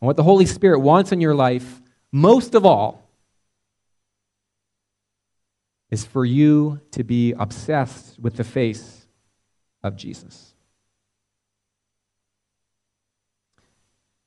And 0.00 0.06
what 0.06 0.16
the 0.16 0.22
Holy 0.22 0.46
Spirit 0.46 0.80
wants 0.80 1.12
in 1.12 1.20
your 1.20 1.34
life, 1.34 1.80
most 2.12 2.54
of 2.54 2.66
all, 2.66 3.08
is 5.90 6.04
for 6.04 6.24
you 6.24 6.80
to 6.92 7.02
be 7.02 7.32
obsessed 7.32 8.18
with 8.18 8.36
the 8.36 8.44
face 8.44 9.06
of 9.82 9.96
Jesus. 9.96 10.54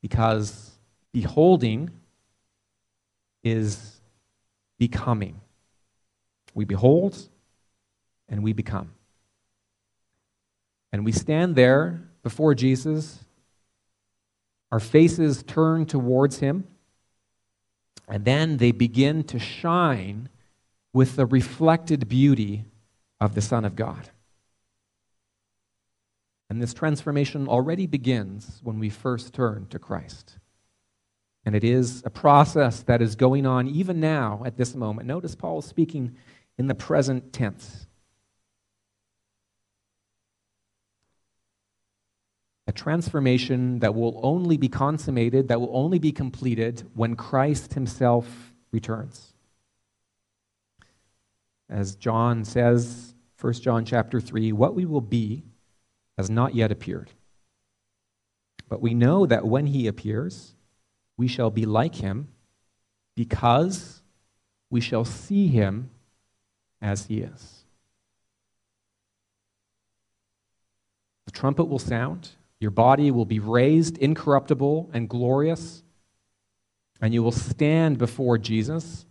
Because 0.01 0.71
beholding 1.13 1.89
is 3.43 4.01
becoming. 4.77 5.39
We 6.53 6.65
behold 6.65 7.17
and 8.27 8.43
we 8.43 8.51
become. 8.51 8.91
And 10.93 11.03
we 11.03 11.11
stand 11.11 11.55
there 11.55 12.07
before 12.21 12.53
Jesus, 12.53 13.25
our 14.71 14.79
faces 14.79 15.43
turned 15.43 15.89
towards 15.89 16.37
him, 16.37 16.67
and 18.07 18.23
then 18.23 18.57
they 18.57 18.71
begin 18.71 19.23
to 19.25 19.39
shine 19.39 20.29
with 20.93 21.15
the 21.15 21.25
reflected 21.25 22.07
beauty 22.07 22.65
of 23.19 23.33
the 23.33 23.41
Son 23.41 23.65
of 23.65 23.75
God. 23.75 24.11
And 26.49 26.61
this 26.61 26.73
transformation 26.73 27.47
already 27.47 27.87
begins 27.87 28.59
when 28.63 28.77
we 28.77 28.89
first 28.89 29.33
turn 29.33 29.65
to 29.71 29.79
Christ. 29.79 30.37
And 31.43 31.55
it 31.55 31.63
is 31.63 32.03
a 32.05 32.11
process 32.11 32.83
that 32.83 33.01
is 33.01 33.15
going 33.15 33.47
on 33.47 33.67
even 33.67 33.99
now 33.99 34.43
at 34.45 34.57
this 34.57 34.75
moment. 34.75 35.07
Notice 35.07 35.33
Paul 35.33 35.59
is 35.59 35.65
speaking 35.65 36.15
in 36.59 36.67
the 36.67 36.75
present 36.75 37.33
tense. 37.33 37.87
A 42.65 42.71
transformation 42.71 43.79
that 43.79 43.93
will 43.93 44.19
only 44.23 44.57
be 44.57 44.69
consummated, 44.69 45.49
that 45.49 45.59
will 45.59 45.75
only 45.75 45.99
be 45.99 46.11
completed 46.11 46.89
when 46.93 47.15
Christ 47.15 47.73
himself 47.73 48.53
returns. 48.71 49.33
As 51.69 51.95
John 51.95 52.45
says, 52.45 53.15
1 53.39 53.53
John 53.53 53.83
chapter 53.83 54.21
3, 54.21 54.53
what 54.53 54.75
we 54.75 54.85
will 54.85 55.01
be 55.01 55.43
has 56.17 56.29
not 56.29 56.55
yet 56.55 56.71
appeared. 56.71 57.11
But 58.69 58.81
we 58.81 58.93
know 58.93 59.25
that 59.25 59.45
when 59.45 59.67
he 59.67 59.87
appears, 59.87 60.55
we 61.17 61.27
shall 61.27 61.49
be 61.49 61.65
like 61.65 61.95
him 61.95 62.29
because 63.15 64.01
we 64.69 64.79
shall 64.79 65.05
see 65.05 65.47
him 65.47 65.89
as 66.81 67.05
he 67.07 67.19
is. 67.19 67.65
The 71.25 71.31
trumpet 71.31 71.65
will 71.65 71.79
sound 71.79 72.29
your 72.63 72.71
body 72.71 73.11
will 73.11 73.25
be 73.25 73.39
raised 73.39 73.97
incorruptible 73.97 74.89
and 74.93 75.09
glorious, 75.09 75.83
and 77.01 77.13
you 77.13 77.21
will 77.21 77.33
stand 77.33 77.97
before 77.97 78.37
Jesus. 78.37 79.05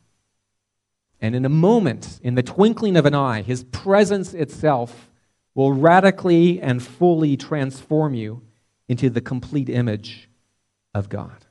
And 1.21 1.37
in 1.37 1.45
a 1.45 1.51
moment, 1.51 2.19
in 2.23 2.35
the 2.35 2.43
twinkling 2.43 2.97
of 2.97 3.05
an 3.05 3.15
eye, 3.15 3.43
his 3.43 3.65
presence 3.65 4.33
itself 4.33 5.11
will 5.55 5.75
radically 5.75 6.63
and 6.63 6.83
fully 6.83 7.37
transform 7.37 8.15
you 8.15 8.41
into 8.89 9.11
the 9.11 9.21
complete 9.21 9.69
image 9.69 10.31
of 10.95 11.11
God. 11.11 11.45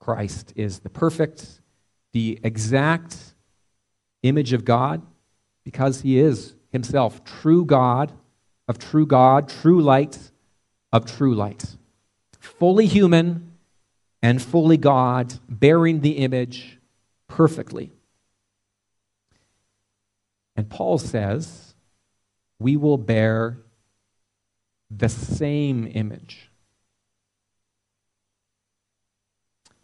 Christ 0.00 0.52
is 0.56 0.80
the 0.80 0.90
perfect, 0.90 1.60
the 2.12 2.40
exact 2.42 3.16
image 4.24 4.52
of 4.52 4.64
God 4.64 5.00
because 5.62 6.00
he 6.00 6.18
is 6.18 6.56
himself 6.72 7.22
true 7.22 7.64
God 7.64 8.12
of 8.70 8.78
true 8.78 9.04
God, 9.04 9.48
true 9.48 9.82
light 9.82 10.30
of 10.92 11.04
true 11.04 11.34
light. 11.34 11.76
Fully 12.38 12.86
human 12.86 13.50
and 14.22 14.40
fully 14.40 14.76
God, 14.76 15.34
bearing 15.48 16.02
the 16.02 16.18
image 16.18 16.78
perfectly. 17.26 17.90
And 20.54 20.70
Paul 20.70 20.98
says, 20.98 21.74
we 22.60 22.76
will 22.76 22.96
bear 22.96 23.58
the 24.88 25.08
same 25.08 25.90
image. 25.92 26.48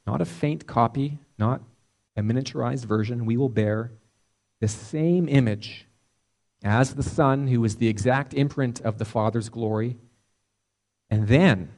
Not 0.07 0.21
a 0.21 0.25
faint 0.25 0.69
copy, 0.69 1.19
not 1.39 1.61
a 2.17 2.23
miniaturized 2.23 2.85
version. 2.85 3.27
We 3.27 3.37
will 3.37 3.49
bear 3.49 3.91
the 4.61 4.69
same 4.69 5.29
image 5.29 5.87
as 6.67 6.95
the 6.95 7.03
Son, 7.03 7.47
who 7.47 7.65
is 7.65 7.77
the 7.77 7.87
exact 7.87 8.35
imprint 8.35 8.81
of 8.81 8.99
the 8.99 9.05
Father's 9.05 9.49
glory. 9.49 9.97
And 11.09 11.29
then, 11.29 11.71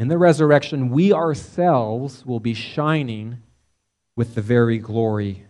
in 0.00 0.08
the 0.08 0.18
resurrection, 0.18 0.90
we 0.90 1.12
ourselves 1.12 2.26
will 2.26 2.40
be 2.40 2.52
shining 2.52 3.38
with 4.16 4.34
the 4.34 4.42
very 4.42 4.78
glory 4.78 5.46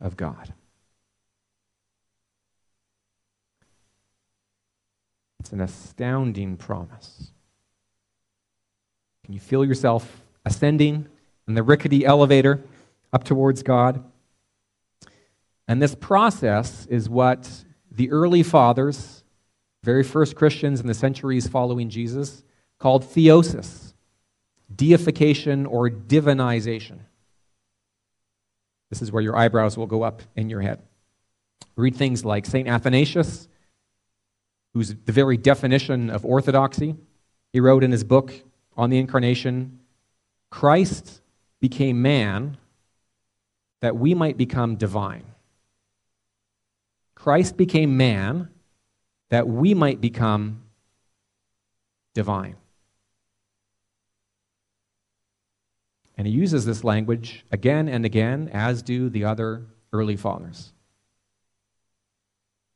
of 0.00 0.16
God. 0.16 0.54
It's 5.40 5.52
an 5.52 5.60
astounding 5.60 6.56
promise. 6.56 7.32
Can 9.24 9.34
you 9.34 9.40
feel 9.40 9.66
yourself 9.66 10.22
ascending 10.46 11.06
in 11.46 11.54
the 11.54 11.62
rickety 11.62 12.06
elevator 12.06 12.62
up 13.12 13.24
towards 13.24 13.62
God? 13.62 14.02
And 15.70 15.80
this 15.80 15.94
process 15.94 16.84
is 16.86 17.08
what 17.08 17.48
the 17.92 18.10
early 18.10 18.42
fathers, 18.42 19.22
very 19.84 20.02
first 20.02 20.34
Christians 20.34 20.80
in 20.80 20.88
the 20.88 20.94
centuries 20.94 21.46
following 21.46 21.88
Jesus, 21.88 22.42
called 22.80 23.04
theosis, 23.04 23.94
deification 24.74 25.66
or 25.66 25.88
divinization. 25.88 26.98
This 28.88 29.00
is 29.00 29.12
where 29.12 29.22
your 29.22 29.36
eyebrows 29.36 29.76
will 29.76 29.86
go 29.86 30.02
up 30.02 30.22
in 30.34 30.50
your 30.50 30.60
head. 30.60 30.82
Read 31.76 31.94
things 31.94 32.24
like 32.24 32.46
St. 32.46 32.66
Athanasius, 32.66 33.46
who's 34.74 34.96
the 35.04 35.12
very 35.12 35.36
definition 35.36 36.10
of 36.10 36.24
orthodoxy. 36.24 36.96
He 37.52 37.60
wrote 37.60 37.84
in 37.84 37.92
his 37.92 38.02
book 38.02 38.32
on 38.76 38.90
the 38.90 38.98
Incarnation 38.98 39.78
Christ 40.50 41.20
became 41.60 42.02
man 42.02 42.56
that 43.82 43.94
we 43.94 44.14
might 44.14 44.36
become 44.36 44.74
divine. 44.74 45.26
Christ 47.22 47.58
became 47.58 47.98
man 47.98 48.48
that 49.28 49.46
we 49.46 49.74
might 49.74 50.00
become 50.00 50.62
divine. 52.14 52.56
And 56.16 56.26
he 56.26 56.32
uses 56.32 56.64
this 56.64 56.82
language 56.82 57.44
again 57.52 57.90
and 57.90 58.06
again, 58.06 58.48
as 58.54 58.80
do 58.80 59.10
the 59.10 59.24
other 59.24 59.66
early 59.92 60.16
fathers. 60.16 60.72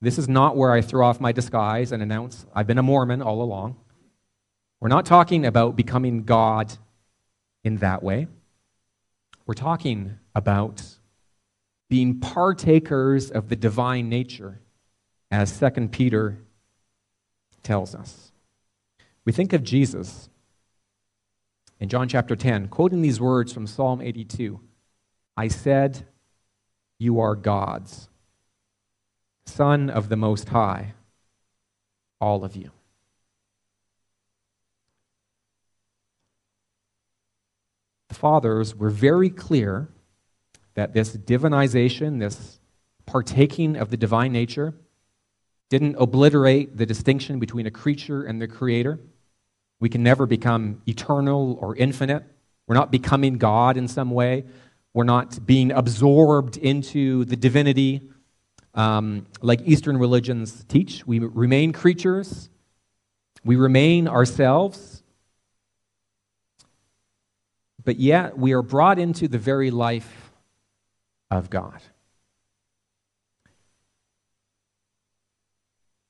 This 0.03 0.18
is 0.18 0.28
not 0.28 0.59
where 0.59 0.72
I 0.72 0.82
throw 0.82 1.07
off 1.07 1.22
my 1.22 1.32
disguise 1.32 1.90
and 1.90 2.03
announce 2.03 2.45
I've 2.55 2.66
been 2.66 2.76
a 2.76 2.82
Mormon 2.82 3.22
all 3.22 3.40
along. 3.40 3.76
We're 4.78 4.88
not 4.88 5.07
talking 5.07 5.47
about 5.47 5.74
becoming 5.74 6.24
God 6.24 6.76
in 7.62 7.78
that 7.78 8.03
way. 8.03 8.26
We're 9.47 9.55
talking 9.55 10.18
about 10.34 10.82
being 11.89 12.20
partakers 12.20 13.30
of 13.30 13.49
the 13.49 13.57
divine 13.57 14.09
nature, 14.09 14.61
as 15.30 15.59
2 15.59 15.89
Peter 15.89 16.39
tells 17.62 17.95
us. 17.95 18.32
We 19.24 19.32
think 19.32 19.53
of 19.53 19.62
Jesus 19.62 20.28
in 21.80 21.89
John 21.89 22.09
chapter 22.09 22.37
10, 22.37 22.68
quoting 22.68 23.03
these 23.03 23.20
words 23.20 23.53
from 23.53 23.66
Psalm 23.66 24.01
82 24.01 24.61
I 25.37 25.49
said, 25.49 26.07
You 26.99 27.20
are 27.20 27.35
God's, 27.35 28.09
Son 29.47 29.91
of 29.91 30.09
the 30.09 30.16
Most 30.16 30.49
High, 30.49 30.95
all 32.20 32.45
of 32.45 32.55
you. 32.55 32.70
The 38.09 38.14
fathers 38.14 38.76
were 38.76 38.91
very 38.91 39.28
clear 39.28 39.89
that 40.75 40.93
this 40.93 41.16
divinization, 41.16 42.18
this 42.18 42.59
partaking 43.07 43.77
of 43.77 43.91
the 43.91 43.97
divine 43.97 44.33
nature, 44.33 44.75
didn't 45.70 45.97
obliterate 45.99 46.77
the 46.77 46.87
distinction 46.87 47.39
between 47.39 47.66
a 47.66 47.70
creature 47.70 48.22
and 48.22 48.41
the 48.41 48.49
creator 48.49 48.99
we 49.85 49.91
can 49.91 50.03
never 50.03 50.25
become 50.25 50.81
eternal 50.87 51.59
or 51.61 51.77
infinite. 51.77 52.25
We're 52.66 52.75
not 52.75 52.91
becoming 52.91 53.37
God 53.37 53.77
in 53.77 53.89
some 53.89 54.11
way. 54.11 54.45
We're 54.95 55.05
not 55.05 55.45
being 55.45 55.72
absorbed 55.72 56.57
into 56.57 57.27
the 57.27 57.37
divinity 57.37 58.09
um, 58.75 59.27
like 59.43 59.61
Eastern 59.66 59.99
religions 59.99 60.64
teach. 60.68 61.07
We 61.07 61.18
remain 61.18 61.72
creatures, 61.72 62.49
we 63.45 63.57
remain 63.57 64.09
ourselves, 64.09 65.03
but 67.85 67.97
yet 67.97 68.39
we 68.39 68.53
are 68.53 68.62
brought 68.62 68.99
into 68.99 69.29
the 69.29 69.39
very 69.39 69.70
life 69.70 70.24
of 71.35 71.51
God. 71.51 71.82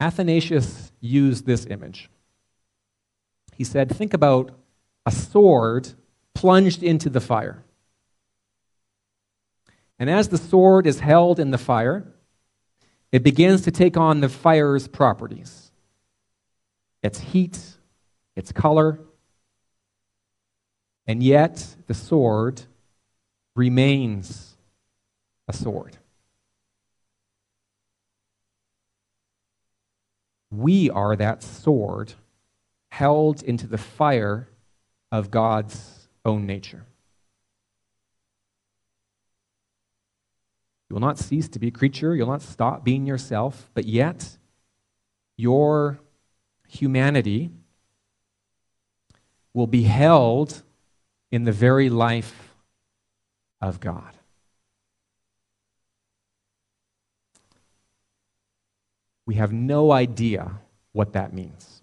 Athanasius 0.00 0.92
used 1.00 1.46
this 1.46 1.66
image. 1.66 2.10
He 3.54 3.64
said, 3.64 3.88
Think 3.88 4.12
about 4.12 4.50
a 5.06 5.10
sword 5.10 5.88
plunged 6.34 6.82
into 6.82 7.08
the 7.08 7.20
fire. 7.20 7.64
And 9.98 10.10
as 10.10 10.28
the 10.28 10.38
sword 10.38 10.86
is 10.86 11.00
held 11.00 11.38
in 11.38 11.50
the 11.50 11.58
fire, 11.58 12.06
it 13.12 13.22
begins 13.22 13.62
to 13.62 13.70
take 13.70 13.96
on 13.96 14.20
the 14.20 14.28
fire's 14.28 14.88
properties 14.88 15.70
its 17.02 17.20
heat, 17.20 17.58
its 18.34 18.50
color, 18.50 18.98
and 21.06 21.22
yet 21.22 21.76
the 21.86 21.94
sword 21.94 22.62
remains 23.54 24.53
a 25.48 25.52
sword. 25.52 25.98
We 30.50 30.88
are 30.90 31.16
that 31.16 31.42
sword 31.42 32.14
held 32.90 33.42
into 33.42 33.66
the 33.66 33.78
fire 33.78 34.48
of 35.10 35.30
God's 35.30 36.08
own 36.24 36.46
nature. 36.46 36.86
You 40.88 40.94
will 40.94 41.00
not 41.00 41.18
cease 41.18 41.48
to 41.48 41.58
be 41.58 41.68
a 41.68 41.72
creature, 41.72 42.14
you'll 42.14 42.28
not 42.28 42.42
stop 42.42 42.84
being 42.84 43.06
yourself, 43.06 43.70
but 43.74 43.84
yet 43.84 44.38
your 45.36 45.98
humanity 46.68 47.50
will 49.52 49.66
be 49.66 49.84
held 49.84 50.62
in 51.32 51.44
the 51.44 51.52
very 51.52 51.88
life 51.88 52.54
of 53.60 53.80
God. 53.80 54.14
We 59.26 59.36
have 59.36 59.52
no 59.52 59.92
idea 59.92 60.60
what 60.92 61.12
that 61.14 61.32
means. 61.32 61.82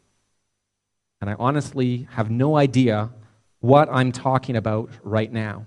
And 1.20 1.30
I 1.30 1.36
honestly 1.38 2.08
have 2.12 2.30
no 2.30 2.56
idea 2.56 3.12
what 3.60 3.90
I'm 3.92 4.12
talking 4.12 4.56
about 4.56 4.90
right 5.04 5.32
now. 5.32 5.66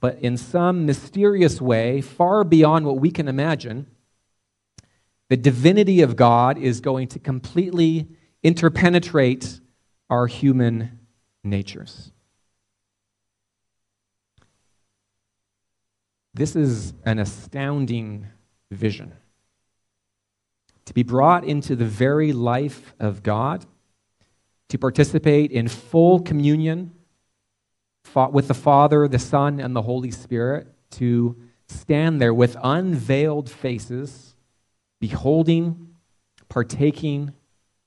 But 0.00 0.18
in 0.20 0.36
some 0.36 0.84
mysterious 0.84 1.60
way, 1.60 2.00
far 2.00 2.44
beyond 2.44 2.86
what 2.86 3.00
we 3.00 3.10
can 3.10 3.28
imagine, 3.28 3.86
the 5.28 5.36
divinity 5.36 6.02
of 6.02 6.16
God 6.16 6.58
is 6.58 6.80
going 6.80 7.08
to 7.08 7.18
completely 7.18 8.06
interpenetrate 8.42 9.60
our 10.08 10.26
human 10.26 11.00
natures. 11.42 12.12
This 16.34 16.54
is 16.54 16.92
an 17.04 17.18
astounding 17.18 18.26
vision 18.70 19.14
to 20.86 20.94
be 20.94 21.02
brought 21.02 21.44
into 21.44 21.76
the 21.76 21.84
very 21.84 22.32
life 22.32 22.94
of 22.98 23.22
God, 23.22 23.66
to 24.68 24.78
participate 24.78 25.52
in 25.52 25.68
full 25.68 26.20
communion 26.20 26.92
with 28.32 28.48
the 28.48 28.54
Father, 28.54 29.06
the 29.08 29.18
Son, 29.18 29.60
and 29.60 29.76
the 29.76 29.82
Holy 29.82 30.10
Spirit, 30.10 30.68
to 30.92 31.36
stand 31.66 32.20
there 32.20 32.32
with 32.32 32.56
unveiled 32.62 33.50
faces, 33.50 34.34
beholding, 35.00 35.94
partaking, 36.48 37.32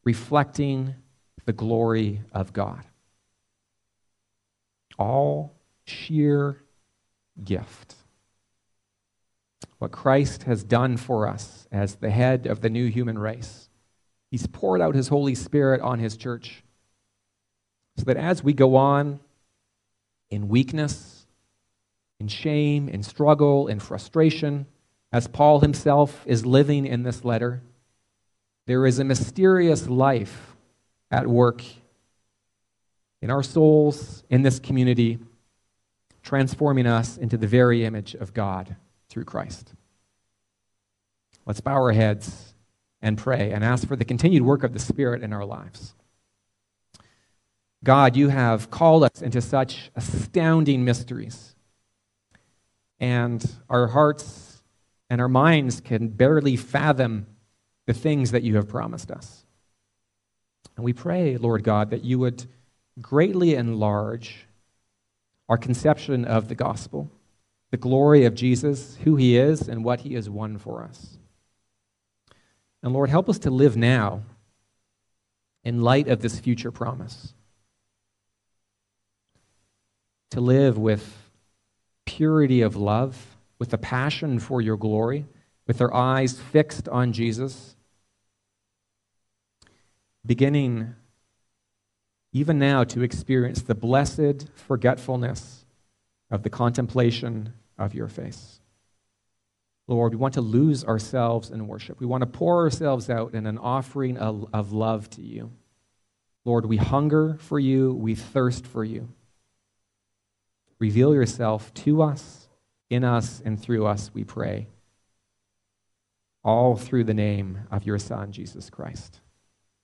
reflecting 0.03 0.95
the 1.45 1.53
glory 1.53 2.21
of 2.31 2.53
God. 2.53 2.83
All 4.97 5.55
sheer 5.85 6.61
gift. 7.43 7.95
What 9.79 9.91
Christ 9.91 10.43
has 10.43 10.63
done 10.63 10.97
for 10.97 11.27
us 11.27 11.67
as 11.71 11.95
the 11.95 12.11
head 12.11 12.45
of 12.45 12.61
the 12.61 12.69
new 12.69 12.87
human 12.87 13.17
race. 13.17 13.69
He's 14.29 14.45
poured 14.45 14.81
out 14.81 14.93
his 14.93 15.07
Holy 15.07 15.33
Spirit 15.33 15.81
on 15.81 15.99
his 15.99 16.15
church 16.15 16.63
so 17.97 18.03
that 18.03 18.17
as 18.17 18.43
we 18.43 18.53
go 18.53 18.75
on 18.75 19.19
in 20.29 20.49
weakness, 20.49 21.25
in 22.19 22.27
shame, 22.27 22.87
in 22.87 23.01
struggle, 23.01 23.67
in 23.67 23.79
frustration, 23.79 24.67
as 25.11 25.27
Paul 25.27 25.61
himself 25.61 26.23
is 26.27 26.45
living 26.45 26.85
in 26.85 27.03
this 27.03 27.25
letter, 27.25 27.61
there 28.67 28.85
is 28.85 28.99
a 28.99 29.03
mysterious 29.03 29.87
life 29.87 30.55
at 31.09 31.25
work 31.25 31.63
in 33.21 33.31
our 33.31 33.43
souls, 33.43 34.23
in 34.29 34.43
this 34.43 34.59
community, 34.59 35.19
transforming 36.21 36.85
us 36.85 37.17
into 37.17 37.37
the 37.37 37.47
very 37.47 37.83
image 37.83 38.13
of 38.13 38.33
God 38.33 38.75
through 39.09 39.25
Christ. 39.25 39.73
Let's 41.45 41.61
bow 41.61 41.73
our 41.73 41.91
heads 41.91 42.53
and 43.01 43.17
pray 43.17 43.51
and 43.51 43.63
ask 43.63 43.87
for 43.87 43.95
the 43.95 44.05
continued 44.05 44.43
work 44.43 44.63
of 44.63 44.73
the 44.73 44.79
Spirit 44.79 45.23
in 45.23 45.33
our 45.33 45.45
lives. 45.45 45.95
God, 47.83 48.15
you 48.15 48.27
have 48.27 48.69
called 48.69 49.03
us 49.03 49.21
into 49.21 49.41
such 49.41 49.89
astounding 49.95 50.83
mysteries. 50.83 51.55
And 52.99 53.43
our 53.69 53.87
hearts 53.87 54.61
and 55.09 55.21
our 55.21 55.29
minds 55.29 55.79
can 55.79 56.09
barely 56.09 56.55
fathom 56.55 57.25
the 57.87 57.93
things 57.93 58.31
that 58.31 58.43
you 58.43 58.57
have 58.57 58.67
promised 58.67 59.09
us. 59.09 59.45
And 60.75 60.83
we 60.85 60.93
pray, 60.93 61.37
Lord 61.37 61.63
God, 61.63 61.89
that 61.89 62.03
you 62.03 62.19
would 62.19 62.45
greatly 63.01 63.55
enlarge 63.55 64.45
our 65.47 65.57
conception 65.57 66.25
of 66.25 66.47
the 66.47 66.55
gospel, 66.55 67.09
the 67.71 67.77
glory 67.77 68.25
of 68.25 68.35
Jesus, 68.35 68.97
who 69.03 69.15
he 69.15 69.37
is, 69.37 69.67
and 69.67 69.83
what 69.83 70.01
he 70.01 70.15
has 70.15 70.29
won 70.29 70.57
for 70.57 70.83
us. 70.83 71.17
And 72.81 72.93
Lord, 72.93 73.09
help 73.09 73.29
us 73.29 73.39
to 73.39 73.51
live 73.51 73.75
now 73.77 74.23
in 75.63 75.81
light 75.81 76.07
of 76.07 76.21
this 76.21 76.39
future 76.39 76.71
promise. 76.71 77.33
To 80.31 80.41
live 80.41 80.77
with 80.77 81.29
purity 82.05 82.61
of 82.61 82.75
love, 82.75 83.37
with 83.59 83.73
a 83.73 83.77
passion 83.77 84.39
for 84.39 84.61
your 84.61 84.77
glory, 84.77 85.25
with 85.67 85.81
our 85.81 85.93
eyes 85.93 86.39
fixed 86.39 86.87
on 86.89 87.13
Jesus, 87.13 87.75
beginning 90.25 90.95
even 92.31 92.59
now 92.59 92.83
to 92.83 93.01
experience 93.01 93.61
the 93.61 93.75
blessed 93.75 94.47
forgetfulness 94.55 95.58
of 96.31 96.43
the 96.43 96.49
contemplation 96.49 97.53
of 97.77 97.93
your 97.93 98.07
face. 98.07 98.59
Lord, 99.87 100.13
we 100.13 100.17
want 100.17 100.35
to 100.35 100.41
lose 100.41 100.83
ourselves 100.85 101.49
in 101.49 101.67
worship. 101.67 101.99
We 101.99 102.05
want 102.05 102.21
to 102.21 102.27
pour 102.27 102.61
ourselves 102.63 103.09
out 103.09 103.33
in 103.33 103.47
an 103.47 103.57
offering 103.57 104.17
of, 104.17 104.47
of 104.53 104.71
love 104.71 105.09
to 105.11 105.21
you. 105.21 105.51
Lord, 106.45 106.65
we 106.67 106.77
hunger 106.77 107.37
for 107.39 107.59
you, 107.59 107.93
we 107.93 108.13
thirst 108.13 108.67
for 108.67 108.83
you. 108.83 109.09
Reveal 110.77 111.13
yourself 111.13 111.73
to 111.73 112.03
us, 112.03 112.47
in 112.89 113.03
us, 113.03 113.41
and 113.43 113.59
through 113.59 113.85
us, 113.85 114.11
we 114.13 114.23
pray. 114.23 114.67
All 116.43 116.75
through 116.75 117.03
the 117.03 117.13
name 117.13 117.67
of 117.69 117.85
your 117.85 117.97
Son, 117.97 118.31
Jesus 118.31 118.69
Christ. 118.69 119.19